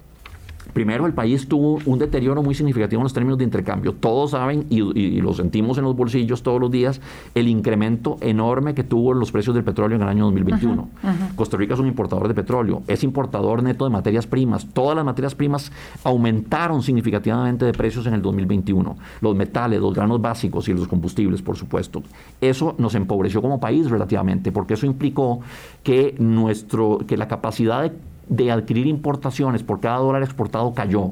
[0.78, 3.94] Primero, el país tuvo un deterioro muy significativo en los términos de intercambio.
[3.94, 7.02] Todos saben, y, lo sentimos en los bolsillos todos los días,
[7.34, 10.88] el incremento enorme que tuvo los precios del petróleo en el año 2021.
[11.36, 14.68] Costa Rica es un importador de petróleo, es importador neto de materias primas.
[14.72, 15.72] Todas las materias primas
[16.04, 18.98] aumentaron significativamente de precios en el 2021.
[19.22, 22.04] Los metales, los granos básicos y los combustibles, por supuesto.
[22.40, 25.40] Eso nos empobreció como país relativamente, porque eso implicó
[25.82, 27.94] que, nuestro, que la capacidad de
[28.30, 31.12] de adquirir importaciones por cada dólar exportado cayó.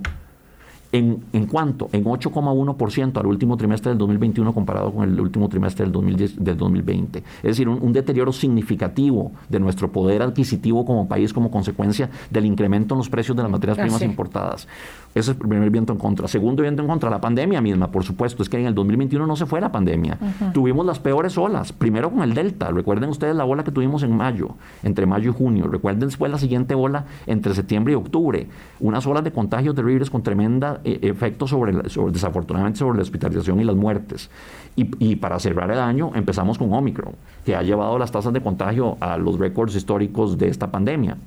[0.96, 1.89] ¿En, en cuánto?
[1.91, 6.56] En 8,1% al último trimestre del 2021 comparado con el último trimestre del, 2010, del
[6.56, 7.20] 2020.
[7.20, 12.93] Es decir, un, deterioro significativo de nuestro poder adquisitivo como país como consecuencia del incremento
[12.93, 14.70] en los precios de las materias primas importadas.
[15.16, 16.30] Ese es el primer viento en contra.
[16.30, 18.43] Segundo viento en contra, la pandemia misma, por supuesto.
[18.43, 20.18] Es que en el 2021 no se fue la pandemia.
[20.54, 21.72] Tuvimos las peores olas.
[21.72, 22.70] Primero con el Delta.
[22.72, 24.50] Recuerden ustedes la ola que tuvimos en mayo,
[24.84, 25.68] entre mayo y junio.
[25.68, 28.48] Recuerden después la siguiente ola entre septiembre y octubre.
[28.82, 33.63] Unas olas de contagios terribles con tremenda efecto sobre, sobre, desafortunadamente, sobre la hospitalización y
[33.63, 34.29] las muertes.
[34.75, 37.15] Y, y, para cerrar el año empezamos con Omicron,
[37.45, 41.17] que ha llevado las tasas de contagio a los récords históricos de esta pandemia.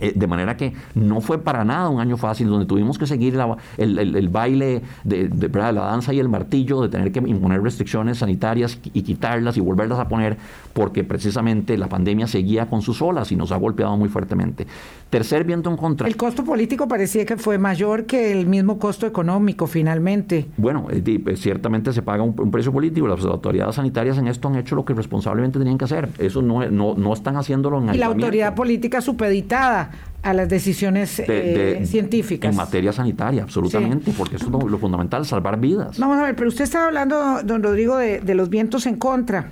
[0.00, 3.38] Eh, de manera que no fue para nada un año fácil, donde tuvimos que seguir
[3.78, 9.02] el, baile de, la danza y el martillo, de tener que imponer restricciones sanitarias y
[9.02, 10.36] quitarlas y volverlas a poner,
[10.72, 14.66] porque precisamente la pandemia seguía con sus olas y nos ha golpeado muy fuertemente.
[15.10, 16.08] Tercer viento en contra.
[16.08, 20.46] El costo político parecía que fue mayor que el mismo costo económico, finalmente.
[20.56, 23.06] Bueno, eh, ciertamente se paga un, precio político.
[23.06, 26.08] Las autoridades sanitarias en esto han hecho lo que responsablemente tenían que hacer.
[26.18, 29.83] Eso no, no, no están haciéndolo en Y la autoridad política supeditada
[30.24, 32.50] a las decisiones eh, científicas.
[32.50, 35.98] En materia sanitaria, absolutamente, porque eso es lo, fundamental, salvar vidas.
[35.98, 39.50] Vamos a ver, pero usted estaba hablando, don Rodrigo, de, los vientos en contra.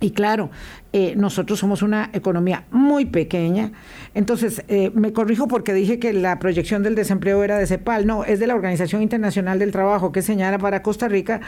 [0.00, 0.50] Y claro,
[0.92, 3.70] eh, nosotros somos una economía muy pequeña.
[4.14, 8.04] Entonces, eh, me corrijo porque dije que la proyección del desempleo era de CEPAL.
[8.04, 11.40] No, es de la Organización Internacional del Trabajo que señala para Costa Rica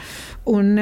[0.45, 0.81] un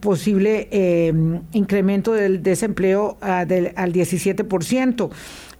[0.00, 1.14] posible
[1.52, 5.10] incremento del desempleo ah, del, al 17%.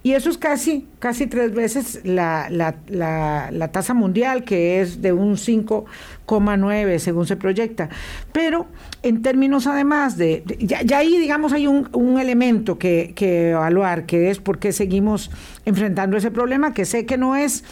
[0.05, 5.13] Y eso es casi, casi tres veces la, la, la, tasa mundial, que es de
[5.13, 7.87] un 5,9 según se proyecta.
[8.33, 8.67] Pero
[9.01, 14.29] en términos además de, ya, ahí digamos hay un, un elemento que, que, evaluar, que
[14.29, 15.31] es por qué seguimos
[15.63, 17.63] enfrentando ese problema, que sé que no es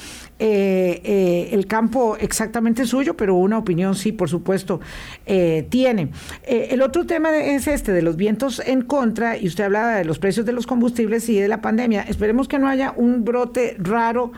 [0.43, 4.81] eh, eh, el campo exactamente suyo, pero una opinión sí, por supuesto,
[5.27, 6.09] eh, tiene.
[6.47, 10.17] el otro tema es este, de los vientos en contra, y usted hablaba de los
[10.17, 12.01] precios de los combustibles y de la pandemia.
[12.01, 14.31] Esperemos que no haya un brote raro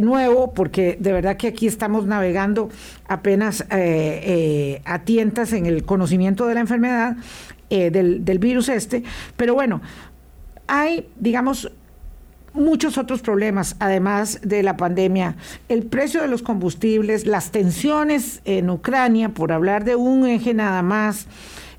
[0.00, 2.68] nuevo, porque de verdad que aquí estamos navegando
[3.08, 7.16] apenas a tientas en el conocimiento de la enfermedad,
[7.68, 9.02] del, del virus este,
[9.36, 9.80] pero bueno,
[10.68, 11.72] hay, digamos,
[12.54, 15.36] muchos otros problemas, además de la pandemia,
[15.68, 20.82] el precio de los combustibles, las tensiones en Ucrania, por hablar de un eje nada
[20.82, 21.26] más,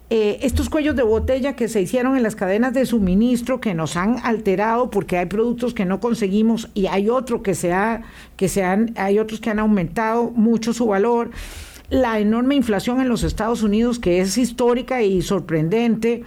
[0.10, 3.96] eh, estos cuellos de botella que se hicieron en las cadenas de suministro que nos
[3.96, 7.74] han alterado porque hay productos que no conseguimos y hay otro que se
[8.36, 11.32] que se han, hay otros que han aumentado mucho su valor.
[11.90, 16.24] La enorme inflación en los Estados Unidos que es histórica y sorprendente.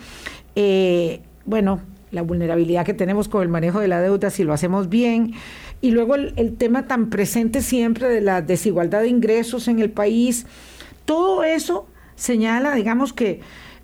[0.57, 1.81] Eh, bueno
[2.11, 5.35] la vulnerabilidad que tenemos con el manejo de la deuda si lo hacemos bien.
[5.81, 10.47] Y luego el, tema tan presente siempre de la desigualdad de ingresos en el país.
[11.05, 13.41] Todo eso señala, digamos que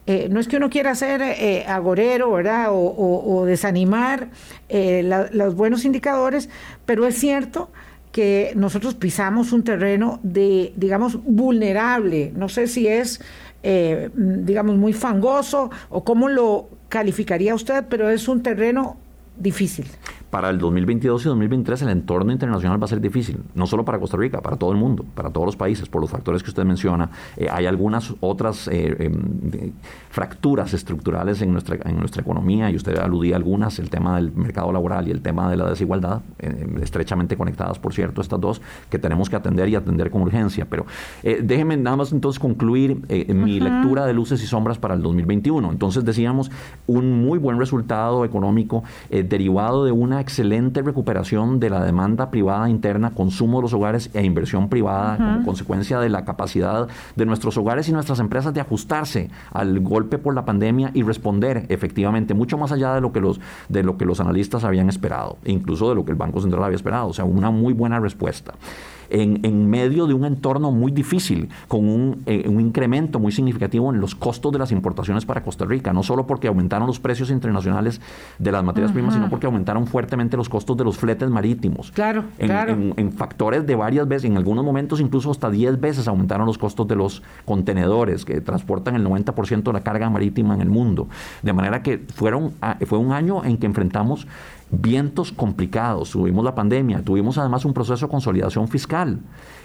[0.06, 2.68] eh, no es que uno quiera ser eh, agorero, ¿verdad?
[2.70, 4.30] O, desanimar
[4.68, 5.02] eh,
[5.32, 6.48] los buenos indicadores,
[6.86, 7.70] pero es cierto
[8.10, 12.32] que nosotros pisamos un terreno de, digamos, vulnerable.
[12.34, 13.20] No sé si es,
[13.62, 18.98] digamos, muy fangoso o cómo lo calificaría usted, pero es un terreno
[19.38, 19.86] difícil
[20.32, 23.98] para el 2022 y 2023 el entorno internacional va a ser difícil, no solo para
[23.98, 26.64] Costa Rica, para todo el mundo, para todos los países, por los factores que usted
[26.64, 27.10] menciona.
[27.36, 29.72] Eh, hay algunas otras eh, em,
[30.08, 34.32] fracturas estructurales en nuestra, en nuestra economía, y usted aludía a algunas, el tema del
[34.32, 38.62] mercado laboral y el tema de la desigualdad, eh, estrechamente conectadas, por cierto, estas dos,
[38.88, 40.64] que tenemos que atender y atender con urgencia.
[40.64, 40.86] Pero
[41.22, 45.70] déjenme nada más entonces concluir mi lectura de luces y sombras para el 2021.
[45.70, 46.50] Entonces decíamos,
[46.86, 53.10] un muy buen resultado económico derivado de una excelente recuperación de la demanda privada interna,
[53.10, 57.88] consumo de los hogares e inversión privada como consecuencia de la capacidad de nuestros hogares
[57.88, 62.72] y nuestras empresas de ajustarse al golpe por la pandemia y responder efectivamente mucho más
[62.72, 66.04] allá de lo que los, de lo que los analistas habían esperado, incluso de lo
[66.04, 67.08] que el Banco Central había esperado.
[67.08, 68.54] O sea, una muy buena respuesta
[69.12, 74.14] en, medio de un entorno muy difícil, con eh, un, incremento muy significativo en los
[74.14, 78.00] costos de las importaciones para Costa Rica, no solo porque aumentaron los precios internacionales
[78.38, 81.90] de las materias primas, sino porque aumentaron fuertemente los costos de los fletes marítimos.
[81.92, 82.72] Claro, en, claro.
[82.96, 86.88] En, factores de varias veces, en algunos momentos incluso hasta 10 veces aumentaron los costos
[86.88, 91.08] de los contenedores que transportan el 90% de la carga marítima en el mundo.
[91.42, 92.52] De manera que fueron,
[92.86, 94.26] fue un año en que enfrentamos
[94.72, 99.20] vientos complicados, tuvimos la pandemia, tuvimos además un proceso de consolidación fiscal.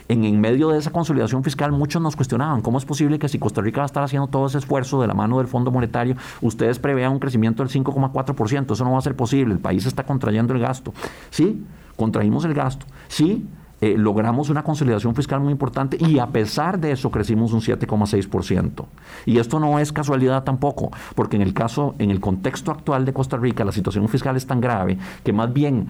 [0.09, 3.61] En, medio de esa consolidación fiscal muchos nos cuestionaban cómo es posible que si Costa
[3.61, 6.77] Rica va a estar haciendo todo ese esfuerzo de la mano del Fondo Monetario, ustedes
[6.79, 10.53] prevean un crecimiento del 5,4%, eso no va a ser posible, el país está contrayendo
[10.53, 10.93] el gasto.
[11.29, 12.85] Sí, contraímos el gasto.
[13.07, 13.47] Sí,
[13.81, 18.85] eh, logramos una consolidación fiscal muy importante y a pesar de eso crecimos un 7,6%.
[19.25, 23.13] Y esto no es casualidad tampoco, porque en el caso, en el contexto actual de
[23.13, 25.89] Costa Rica, la situación fiscal es tan grave que más bien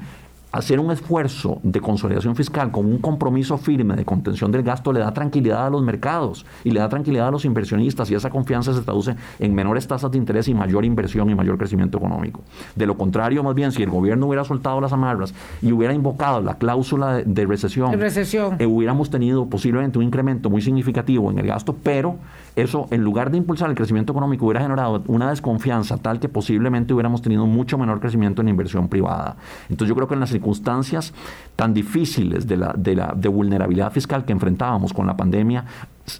[0.57, 4.99] hacer un esfuerzo de consolidación fiscal con un compromiso firme de contención del gasto le
[4.99, 8.73] da tranquilidad a los mercados y le da tranquilidad a los inversionistas y esa confianza
[8.73, 12.41] se traduce en menores tasas de interés y mayor inversión y mayor crecimiento económico.
[12.75, 16.41] De lo contrario, más bien, si el gobierno hubiera soltado las amarras y hubiera invocado
[16.41, 18.55] la cláusula de, recesión, recesión.
[18.57, 22.17] Eh, hubiéramos tenido posiblemente un incremento muy significativo en el gasto, pero
[22.55, 26.93] eso, en lugar de impulsar el crecimiento económico, hubiera generado una desconfianza tal que posiblemente
[26.93, 29.37] hubiéramos tenido mucho menor crecimiento en inversión privada.
[29.69, 30.46] Entonces yo creo que en las circunstancias
[31.55, 35.65] tan difíciles de, la, de, la, de vulnerabilidad fiscal que enfrentábamos con la pandemia,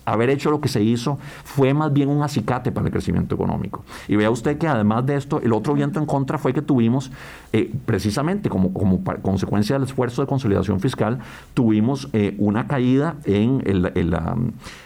[0.06, 3.84] haber hecho lo que se hizo fue más bien un acicate para el crecimiento económico.
[4.08, 7.12] Y vea usted que además de esto, el otro viento en contra fue que tuvimos,
[7.54, 11.20] eh, precisamente como, como consecuencia del esfuerzo de consolidación fiscal,
[11.54, 13.92] tuvimos eh, una caída en el,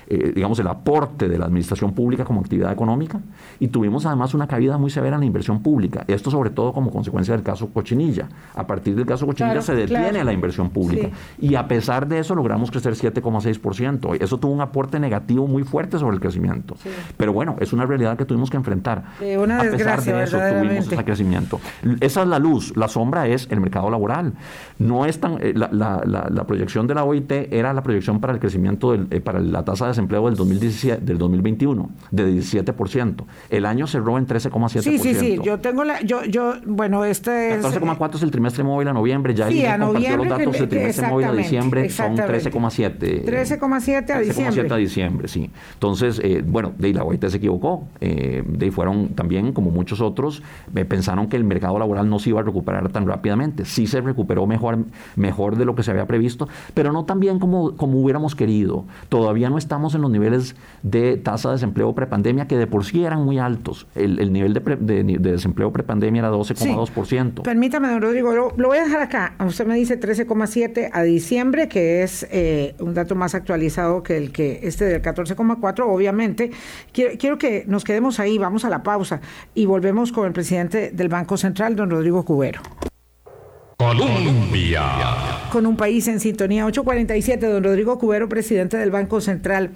[0.08, 3.22] eh, digamos, el aporte de la administración pública como actividad económica
[3.60, 6.04] y tuvimos además una caída muy severa en la inversión pública.
[6.08, 8.28] Esto sobre todo como consecuencia del caso Cochinilla.
[8.56, 12.36] A partir del caso Cochinilla se detiene la inversión pública y a pesar de eso
[12.36, 14.18] logramos crecer 7,6%.
[14.22, 16.76] Eso tuvo un aporte negativo muy fuerte sobre el crecimiento.
[17.18, 19.04] Pero bueno, es una realidad que tuvimos que enfrentar.
[19.40, 21.60] una a pesar de eso tuvimos ese crecimiento.
[22.00, 24.34] Esa es la luz, la sombra es el mercado laboral.
[24.80, 28.40] No es tan, eh, la, la, proyección de la OIT era la proyección para el
[28.40, 33.26] crecimiento, del, eh, para la tasa de desempleo del, 2017, del 2021, de 17%.
[33.50, 34.82] El año cerró en 13,7%.
[34.82, 37.66] Sí, sí, sí, yo tengo la, yo, yo, bueno, este es...
[37.66, 41.08] 14,4 es el trimestre móvil a noviembre, ya sí, a compartió los datos del trimestre
[41.08, 43.26] móvil a diciembre, son 13,7.
[43.26, 45.50] 13,7 a diciembre diciembre, sí.
[45.74, 47.88] Entonces, eh, bueno, de la OIT se equivocó.
[48.00, 50.42] Eh, de ahí fueron también, como muchos otros,
[50.76, 53.66] eh, pensaron que el mercado laboral no se iba a recuperar tan rápidamente.
[53.66, 54.80] Sí se recuperó mejor,
[55.16, 58.86] mejor de lo que se había previsto, pero no tan bien como, como hubiéramos querido.
[59.10, 63.04] Todavía no estamos en los niveles de tasa de desempleo prepandemia, que de por sí
[63.04, 63.88] eran muy altos.
[63.96, 67.44] El, nivel de, desempleo prepandemia era 12,2%.
[67.44, 69.36] Permítame, don Rodrigo, lo, voy a dejar acá.
[69.46, 72.28] Usted me dice 13,7 a diciembre, que es
[72.80, 76.52] un dato más actualizado que el que este del 14,4, obviamente.
[76.92, 79.22] Quiero, quiero que nos quedemos ahí, vamos a la pausa
[79.54, 82.62] y volvemos con el presidente del Banco Central, don Rodrigo Cubero.
[83.82, 84.84] Colombia.
[85.52, 86.68] Con un país en sintonía.
[86.68, 89.72] 847, don Rodrigo Cubero, presidente del Banco Central.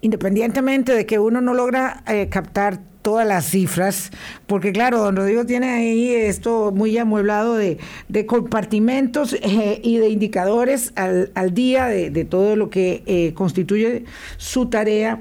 [0.00, 4.10] independientemente de que uno no logra eh, captar todas las cifras,
[4.46, 7.78] porque claro, don Rodrigo tiene ahí esto muy amueblado de,
[8.26, 14.04] compartimentos eh, y de indicadores al, día de, todo lo que eh, constituye
[14.36, 15.20] su tarea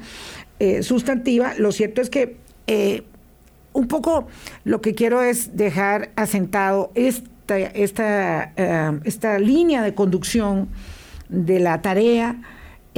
[0.59, 1.53] eh, sustantiva.
[1.57, 2.35] Lo cierto es que
[3.71, 4.27] un poco
[4.65, 8.51] lo que quiero es dejar asentado esta, esta,
[9.05, 10.67] esta línea de conducción
[11.29, 12.35] de la tarea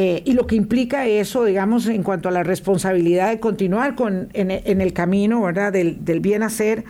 [0.01, 4.29] eh, y lo que implica eso, digamos, en cuanto a la responsabilidad de continuar con,
[4.31, 6.85] en, el camino, ¿verdad?, del, del bien hacer.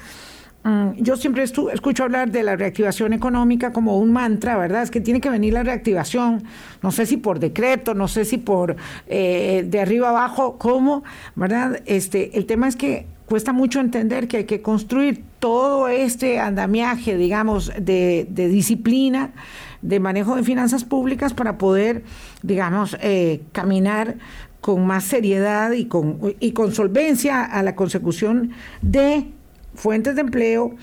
[0.63, 4.83] Mm, yo siempre escucho hablar de la reactivación económica como un mantra, ¿verdad?
[4.83, 6.43] Es que tiene que venir la reactivación,
[6.83, 8.75] no sé si por decreto, no sé si por
[9.07, 11.03] eh, de arriba abajo, cómo,
[11.33, 11.81] ¿verdad?
[11.87, 17.17] Este, el tema es que cuesta mucho entender que hay que construir todo este andamiaje,
[17.17, 19.31] digamos, de, de disciplina
[19.81, 22.03] de manejo de finanzas públicas para poder,
[22.43, 24.15] digamos, eh, caminar
[24.61, 28.51] con más seriedad y con, y con solvencia a la consecución
[28.81, 29.27] de
[29.73, 30.75] fuentes de empleo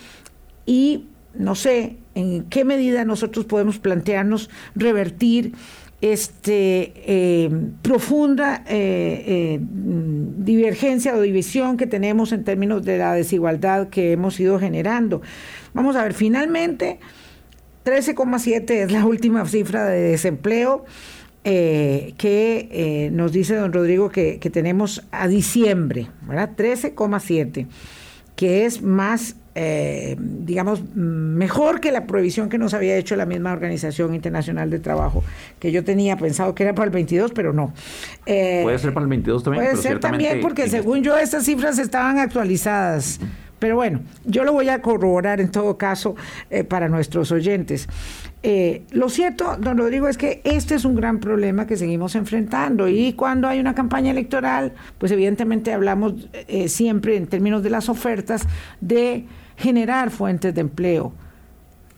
[0.65, 5.53] y no sé en qué medida nosotros podemos plantearnos revertir
[6.01, 7.51] este, eh,
[7.83, 14.59] profunda eh, divergencia o división que tenemos en términos de la desigualdad que hemos ido
[14.59, 15.21] generando.
[15.75, 16.99] Vamos a ver, finalmente,
[17.87, 20.85] 13,7 es la última cifra de desempleo.
[21.45, 26.51] que nos dice don Rodrigo que, que tenemos a diciembre, ¿verdad?
[26.57, 27.69] 13,7,
[28.35, 33.55] que es más eh, digamos, mejor que la prohibición que nos había hecho la misma
[33.55, 35.25] Organización Internacional de Trabajo,
[35.59, 37.73] que yo tenía pensado que era para el 22, pero no.
[38.27, 39.65] Eh, puede ser para el 22 también.
[39.65, 43.19] Puede ser también, porque según yo estas cifras estaban actualizadas.
[43.59, 46.15] Pero bueno, yo lo voy a corroborar en todo caso
[46.51, 47.89] eh, para nuestros oyentes.
[48.43, 52.87] Eh, lo cierto, don Rodrigo, es que este es un gran problema que seguimos enfrentando
[52.87, 57.89] y cuando hay una campaña electoral, pues evidentemente hablamos eh, siempre en términos de las
[57.89, 58.47] ofertas
[58.81, 59.25] de
[59.57, 61.13] generar fuentes de empleo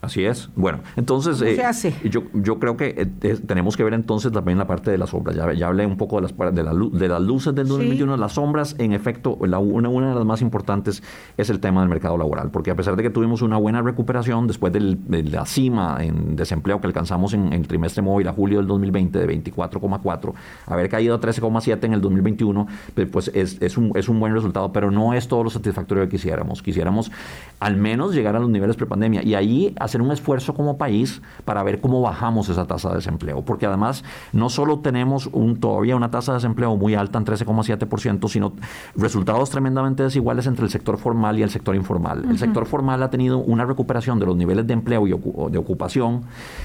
[0.00, 0.48] Así es.
[0.54, 1.60] Bueno, entonces eh,
[2.08, 5.34] yo, yo creo que eh, tenemos que ver entonces también la parte de las sombras.
[5.34, 8.16] Ya, ya hablé un poco de las, de, la, de las luces del 2021.
[8.16, 11.02] Las sombras, en efecto, la, una, una de las más importantes
[11.36, 14.46] es el tema del mercado laboral, porque a pesar de que tuvimos una buena recuperación
[14.46, 18.68] después de la cima en desempleo que alcanzamos en, el trimestre móvil a julio del
[18.68, 20.32] 2020 de 24,4,
[20.66, 22.68] haber caído a 13,7 en el 2021,
[23.10, 26.10] pues es, es, un, es un buen resultado, pero no es todo lo satisfactorio que
[26.10, 26.62] quisiéramos.
[26.62, 27.10] Quisiéramos
[27.58, 31.62] al menos llegar a los niveles prepandemia y ahí hacer un esfuerzo como país para
[31.62, 36.10] ver cómo bajamos esa tasa de desempleo, porque además no solo tenemos un, todavía una
[36.10, 38.52] tasa de desempleo muy alta en 13,7%, sino
[38.94, 42.24] resultados tremendamente desiguales entre el sector formal y el sector informal.
[42.28, 46.22] El sector formal ha tenido una recuperación de los niveles de empleo y de ocupación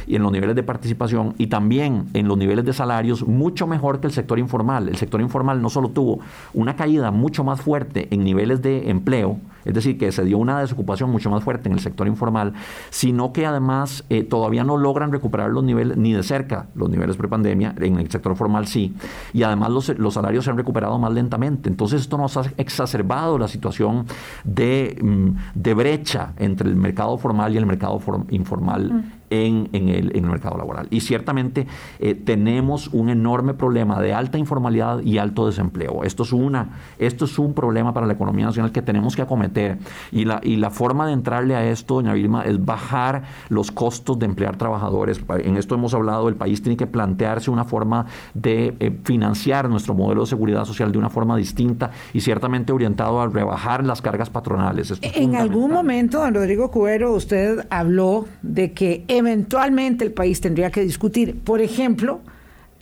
[0.07, 3.99] y en los niveles de participación y también en los niveles de salarios mucho mejor
[3.99, 4.89] que el sector informal.
[4.89, 6.19] El sector informal no solo tuvo
[6.53, 10.59] una caída mucho más fuerte en niveles de empleo, es decir, que se dio una
[10.59, 12.53] desocupación mucho más fuerte en el sector informal,
[12.89, 17.17] sino que además eh, todavía no logran recuperar los niveles, ni de cerca los niveles
[17.17, 18.95] prepandemia, en el sector formal sí,
[19.33, 21.69] y además los, salarios se han recuperado más lentamente.
[21.69, 24.05] Entonces esto nos ha exacerbado la situación
[24.43, 27.99] de, mm, de brecha entre el mercado formal y el mercado
[28.29, 29.03] informal
[29.33, 30.87] en, el, mercado laboral.
[30.89, 31.67] Y ciertamente
[31.99, 36.03] eh, tenemos un enorme problema de alta informalidad y alto desempleo.
[36.03, 39.77] Esto es, una, esto es un problema para la economía nacional que tenemos que acometer.
[40.11, 44.17] Y la, y la forma de entrarle a esto, doña Vilma, es bajar los costos
[44.19, 45.21] de emplear trabajadores.
[45.39, 49.93] En esto hemos hablado, el país tiene que plantearse una forma de eh, financiar nuestro
[49.93, 54.29] modelo de seguridad social de una forma distinta y ciertamente orientado a rebajar las cargas
[54.29, 54.93] patronales.
[55.01, 60.81] en algún momento, don Rodrigo Cuero, usted habló de que eventualmente el país tendría que
[60.81, 62.21] discutir, por ejemplo,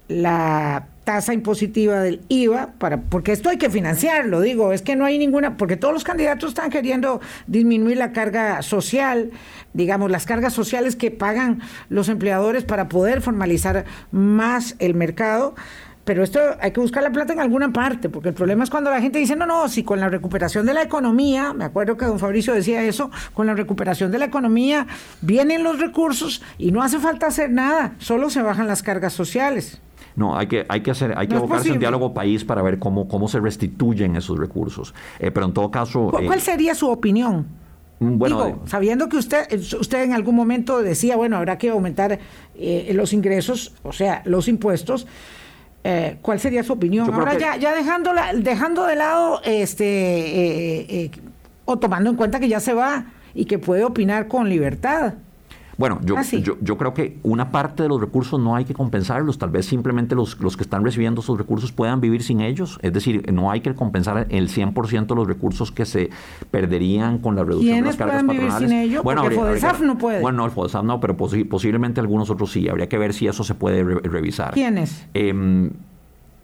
[0.07, 5.05] la tasa impositiva del IVA, para, porque esto hay que financiarlo, digo, es que no
[5.05, 9.31] hay ninguna, porque todos los candidatos están queriendo disminuir la carga social,
[9.73, 15.55] digamos, las cargas sociales que pagan los empleadores para poder formalizar más el mercado.
[16.03, 18.89] Pero esto hay que buscar la plata en alguna parte, porque el problema es cuando
[18.89, 22.05] la gente dice, no, no, si con la recuperación de la economía, me acuerdo que
[22.05, 24.87] don Fabricio decía eso, con la recuperación de la economía
[25.21, 29.79] vienen los recursos y no hace falta hacer nada, solo se bajan las cargas sociales.
[30.15, 33.07] No, hay que, hay que hacer, hay que abocarse en diálogo país para ver cómo,
[33.07, 34.93] cómo se restituyen esos recursos.
[35.19, 36.09] Eh, pero en todo caso.
[36.09, 37.47] ¿Cuál eh, sería su opinión?
[37.99, 39.47] Mm, bueno, sabiendo que usted,
[39.79, 42.19] usted en algún momento decía, bueno, habrá que aumentar
[42.55, 45.07] eh, los ingresos, o sea, los impuestos.
[45.83, 47.11] Eh, ¿Cuál sería su opinión?
[47.11, 51.11] Ahora ya, ya dejando, dejando de lado, este, eh, eh,
[51.65, 55.15] o tomando en cuenta que ya se va y que puede opinar con libertad.
[55.81, 58.73] Bueno, yo, ah, yo, yo, creo que una parte de los recursos no hay que
[58.73, 62.79] compensarlos, tal vez simplemente los, los que están recibiendo esos recursos puedan vivir sin ellos,
[62.81, 66.09] es decir, no hay que compensar el 100% de los recursos que se
[66.51, 69.03] perderían con la reducción de las cargas pueden vivir sin ellos?
[69.03, 70.21] Bueno, Porque el FODESAF no puede.
[70.21, 73.55] Bueno, el FODESAF no, pero posiblemente algunos otros sí, habría que ver si eso se
[73.55, 74.53] puede revisar.
[74.53, 75.07] ¿Quiénes?
[75.13, 75.71] Eh,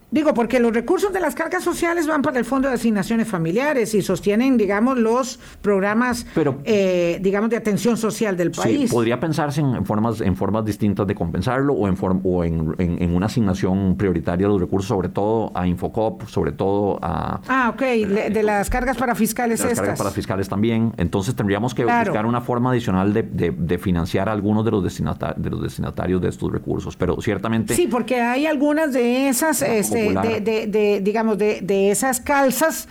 [0.09, 3.93] Digo, porque los recursos de las cargas sociales van para el Fondo de Asignaciones Familiares
[3.93, 6.25] y sostienen, digamos, los programas,
[6.63, 8.89] eh, digamos, de atención social del país.
[8.89, 13.25] Sí, podría pensarse en formas, en formas distintas de compensarlo o, en, o en, una
[13.25, 17.41] asignación prioritaria de los recursos, sobre todo a Infocop, sobre todo a...
[17.49, 20.93] Ah, ok, de las cargas para fiscales de las cargas para fiscales también.
[20.95, 25.61] Entonces tendríamos que buscar una forma adicional de, financiar a algunos de los, de los
[25.61, 27.75] destinatarios de estos recursos, pero ciertamente...
[27.75, 29.61] Sí, porque hay algunas de esas
[29.97, 32.87] de, digamos, de, esas calzas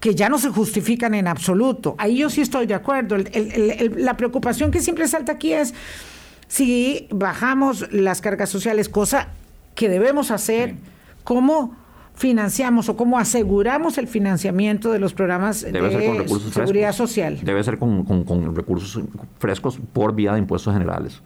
[0.00, 1.94] que ya no se justifican en absoluto.
[1.98, 3.16] Ahí yo sí estoy de acuerdo.
[3.96, 5.74] la preocupación que siempre salta aquí es
[6.48, 9.28] si bajamos las cargas sociales, cosa
[9.74, 10.74] que debemos hacer,
[11.24, 11.76] ¿cómo
[12.14, 16.88] financiamos o cómo aseguramos el financiamiento de los programas Debe de ser con recursos seguridad
[16.88, 17.08] frescos.
[17.10, 17.40] social.
[17.42, 19.02] Debe ser con, con- con recursos
[19.38, 21.22] frescos por vía de impuestos generales.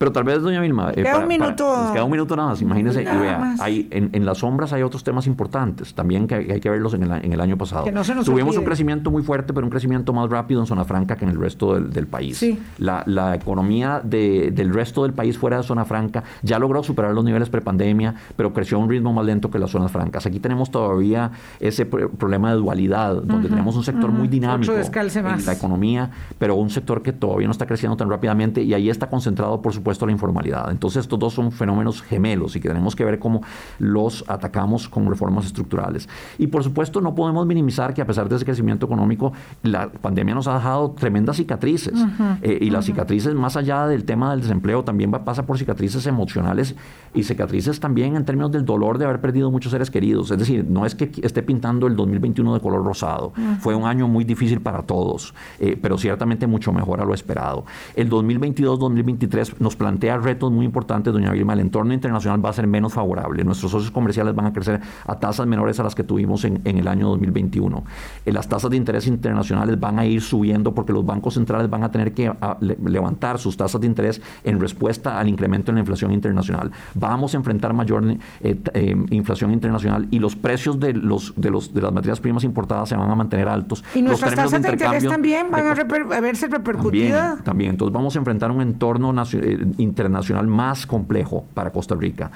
[0.00, 0.92] Pero tal vez, doña Vilma...
[0.92, 1.90] eh, Queda un minuto.
[1.92, 2.62] queda un minuto nada más.
[2.62, 3.60] Imagínese, y vea, más.
[3.60, 7.02] hay, en, en las sombras hay otros temas importantes también que hay, que verlos en
[7.02, 7.84] el, en el año pasado.
[7.84, 8.60] Que no se nos Tuvimos olvide.
[8.60, 11.38] un crecimiento muy fuerte, pero un crecimiento más rápido en zona franca que en el
[11.38, 12.38] resto del, del país.
[12.38, 12.58] Sí.
[12.78, 17.12] La, la economía de- del resto del país fuera de zona franca ya logró superar
[17.12, 20.24] los niveles prepandemia, pero creció a un ritmo más lento que las zonas francas.
[20.24, 21.30] Aquí tenemos todavía
[21.60, 25.52] ese pr- problema de dualidad, donde tenemos un sector muy dinámico Otro descalce en la
[25.52, 29.60] economía, pero un sector que todavía no está creciendo tan rápidamente y ahí está concentrado,
[29.60, 30.70] por supuesto, la informalidad.
[30.70, 33.42] Entonces, estos dos son fenómenos gemelos y que tenemos que ver cómo
[33.78, 36.08] los atacamos con reformas estructurales.
[36.38, 39.32] Y, por supuesto, no podemos minimizar que a pesar de ese crecimiento económico,
[39.62, 41.94] la pandemia nos ha dejado tremendas cicatrices.
[42.42, 46.06] Eh, y las cicatrices, más allá del tema del desempleo, también va, pasa por cicatrices
[46.06, 46.74] emocionales
[47.14, 50.30] y cicatrices también en términos del dolor de haber perdido muchos seres queridos.
[50.30, 53.32] Es decir, no es que esté pintando el 2021 de color rosado.
[53.60, 57.64] Fue un año muy difícil para todos, eh, pero ciertamente mucho mejor a lo esperado.
[57.94, 61.52] El 2022-2023 nos plantea retos muy importantes, doña Vilma.
[61.52, 63.44] El entorno internacional va a ser menos favorable.
[63.44, 66.78] Nuestros socios comerciales van a crecer a tasas menores a las que tuvimos en, en
[66.78, 67.84] el año 2021.
[68.26, 71.82] Eh, las tasas de interés internacionales van a ir subiendo porque los bancos centrales van
[71.84, 75.76] a tener que a, le, levantar sus tasas de interés en respuesta al incremento en
[75.76, 76.70] la inflación internacional.
[76.94, 78.04] Vamos a enfrentar mayor
[78.40, 82.44] eh, eh, inflación internacional y los precios de, los, de, los, de las materias primas
[82.44, 83.84] importadas se van a mantener altos.
[83.94, 87.20] Y Los nuestras términos tasas de interés también van de a, reper- a verse repercutidas.
[87.28, 87.70] también, también.
[87.70, 92.30] Entonces vamos a enfrentar un entorno nacio- eh, internacional más complejo para Costa Rica.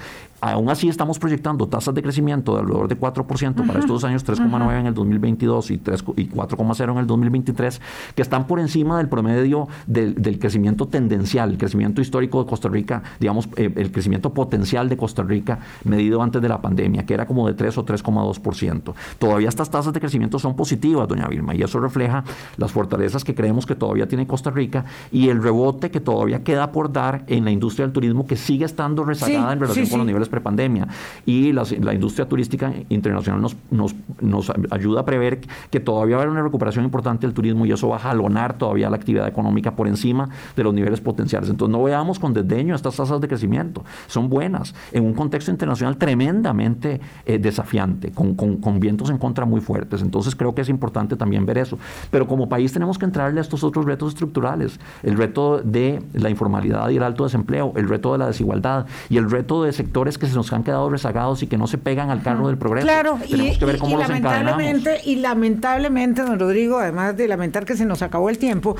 [0.44, 4.26] Aún así estamos proyectando tasas de crecimiento de alrededor de 4% para estos dos años,
[4.26, 7.80] 3,9 en el 2022 y, 3 y 4,0 en el 2023,
[8.14, 12.68] que están por encima del promedio del, del crecimiento tendencial, el crecimiento histórico de Costa
[12.68, 17.14] Rica, digamos, eh, el crecimiento potencial de Costa Rica medido antes de la pandemia, que
[17.14, 18.92] era como de 3 o 3,2%.
[19.18, 22.22] Todavía estas tasas de crecimiento son positivas, doña Vilma, y eso refleja
[22.58, 26.70] las fortalezas que creemos que todavía tiene Costa Rica y el rebote que todavía queda
[26.70, 29.90] por dar en la industria del turismo que sigue estando rezagada Sí, en relación sí,
[29.90, 30.88] con los niveles prepandemia.
[31.26, 31.64] Y la,
[31.94, 37.26] industria turística internacional nos, ayuda a prever que todavía va a haber una recuperación importante
[37.26, 40.74] del turismo y eso va a jalonar todavía la actividad económica por encima de los
[40.74, 41.48] niveles potenciales.
[41.50, 43.84] Entonces no veamos con desdeño estas tasas de crecimiento.
[44.06, 49.60] Son buenas en un contexto internacional tremendamente eh, desafiante, con- con vientos en contra muy
[49.60, 50.02] fuertes.
[50.02, 51.78] Entonces creo que es importante también ver eso.
[52.10, 54.80] Pero como país tenemos que entrarle a estos otros retos estructurales.
[55.02, 59.16] El reto de la informalidad y el alto desempleo, el reto de la desigualdad y
[59.16, 62.10] el reto de sectores que se nos han quedado rezagados y que no se pegan
[62.10, 62.86] al carro del progreso.
[62.86, 64.44] Claro, tenemos y, que ver y- cómo y los encadenamos.
[64.62, 68.76] lamentablemente, y lamentablemente, don Rodrigo, además de lamentar que se nos acabó el tiempo,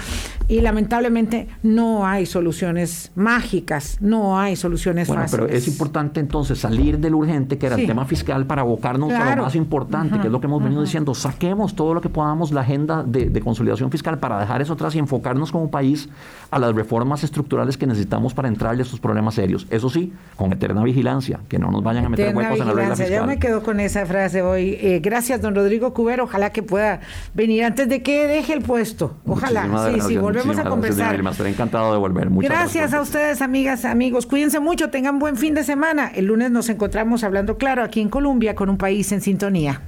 [0.49, 5.47] y lamentablemente no hay soluciones mágicas, no hay soluciones Bueno, fáciles.
[5.47, 7.83] pero es importante entonces salir del urgente, que era Sí.
[7.83, 10.83] el tema fiscal, para abocarnos a lo más importante, que es lo que hemos venido
[10.83, 11.15] diciendo.
[11.15, 14.95] Saquemos todo lo que podamos la agenda de, de consolidación fiscal para dejar eso atrás
[14.95, 16.09] y enfocarnos como país
[16.51, 19.67] a las reformas estructurales que necesitamos para entrarle a estos problemas serios.
[19.71, 22.73] Eso sí, con eterna vigilancia, que no nos vayan a meter Eterna huecos en la
[22.75, 23.15] regla fiscal.
[23.21, 24.79] Yo me quedo con esa frase hoy.
[24.81, 26.25] Eh, gracias, don Rodrigo Cubero.
[26.25, 27.01] Ojalá que pueda
[27.35, 29.17] venir antes de que deje el puesto.
[29.27, 29.63] Ojalá.
[29.67, 31.13] Muchísimas sí, gracias, sí, volvemos muchísimas a gracias, conversar.
[31.13, 31.31] Vilma.
[31.31, 32.31] Estaré encantado de volver.
[32.31, 34.27] Muchas Gracias por- a ustedes, amigas, amigos.
[34.27, 36.11] Cuídense mucho, tengan buen fin de semana.
[36.15, 39.81] El lunes nos encontramos hablando claro aquí en Colombia con un país en sintonía.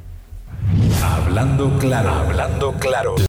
[1.03, 3.16] Hablando claro, hablando claro.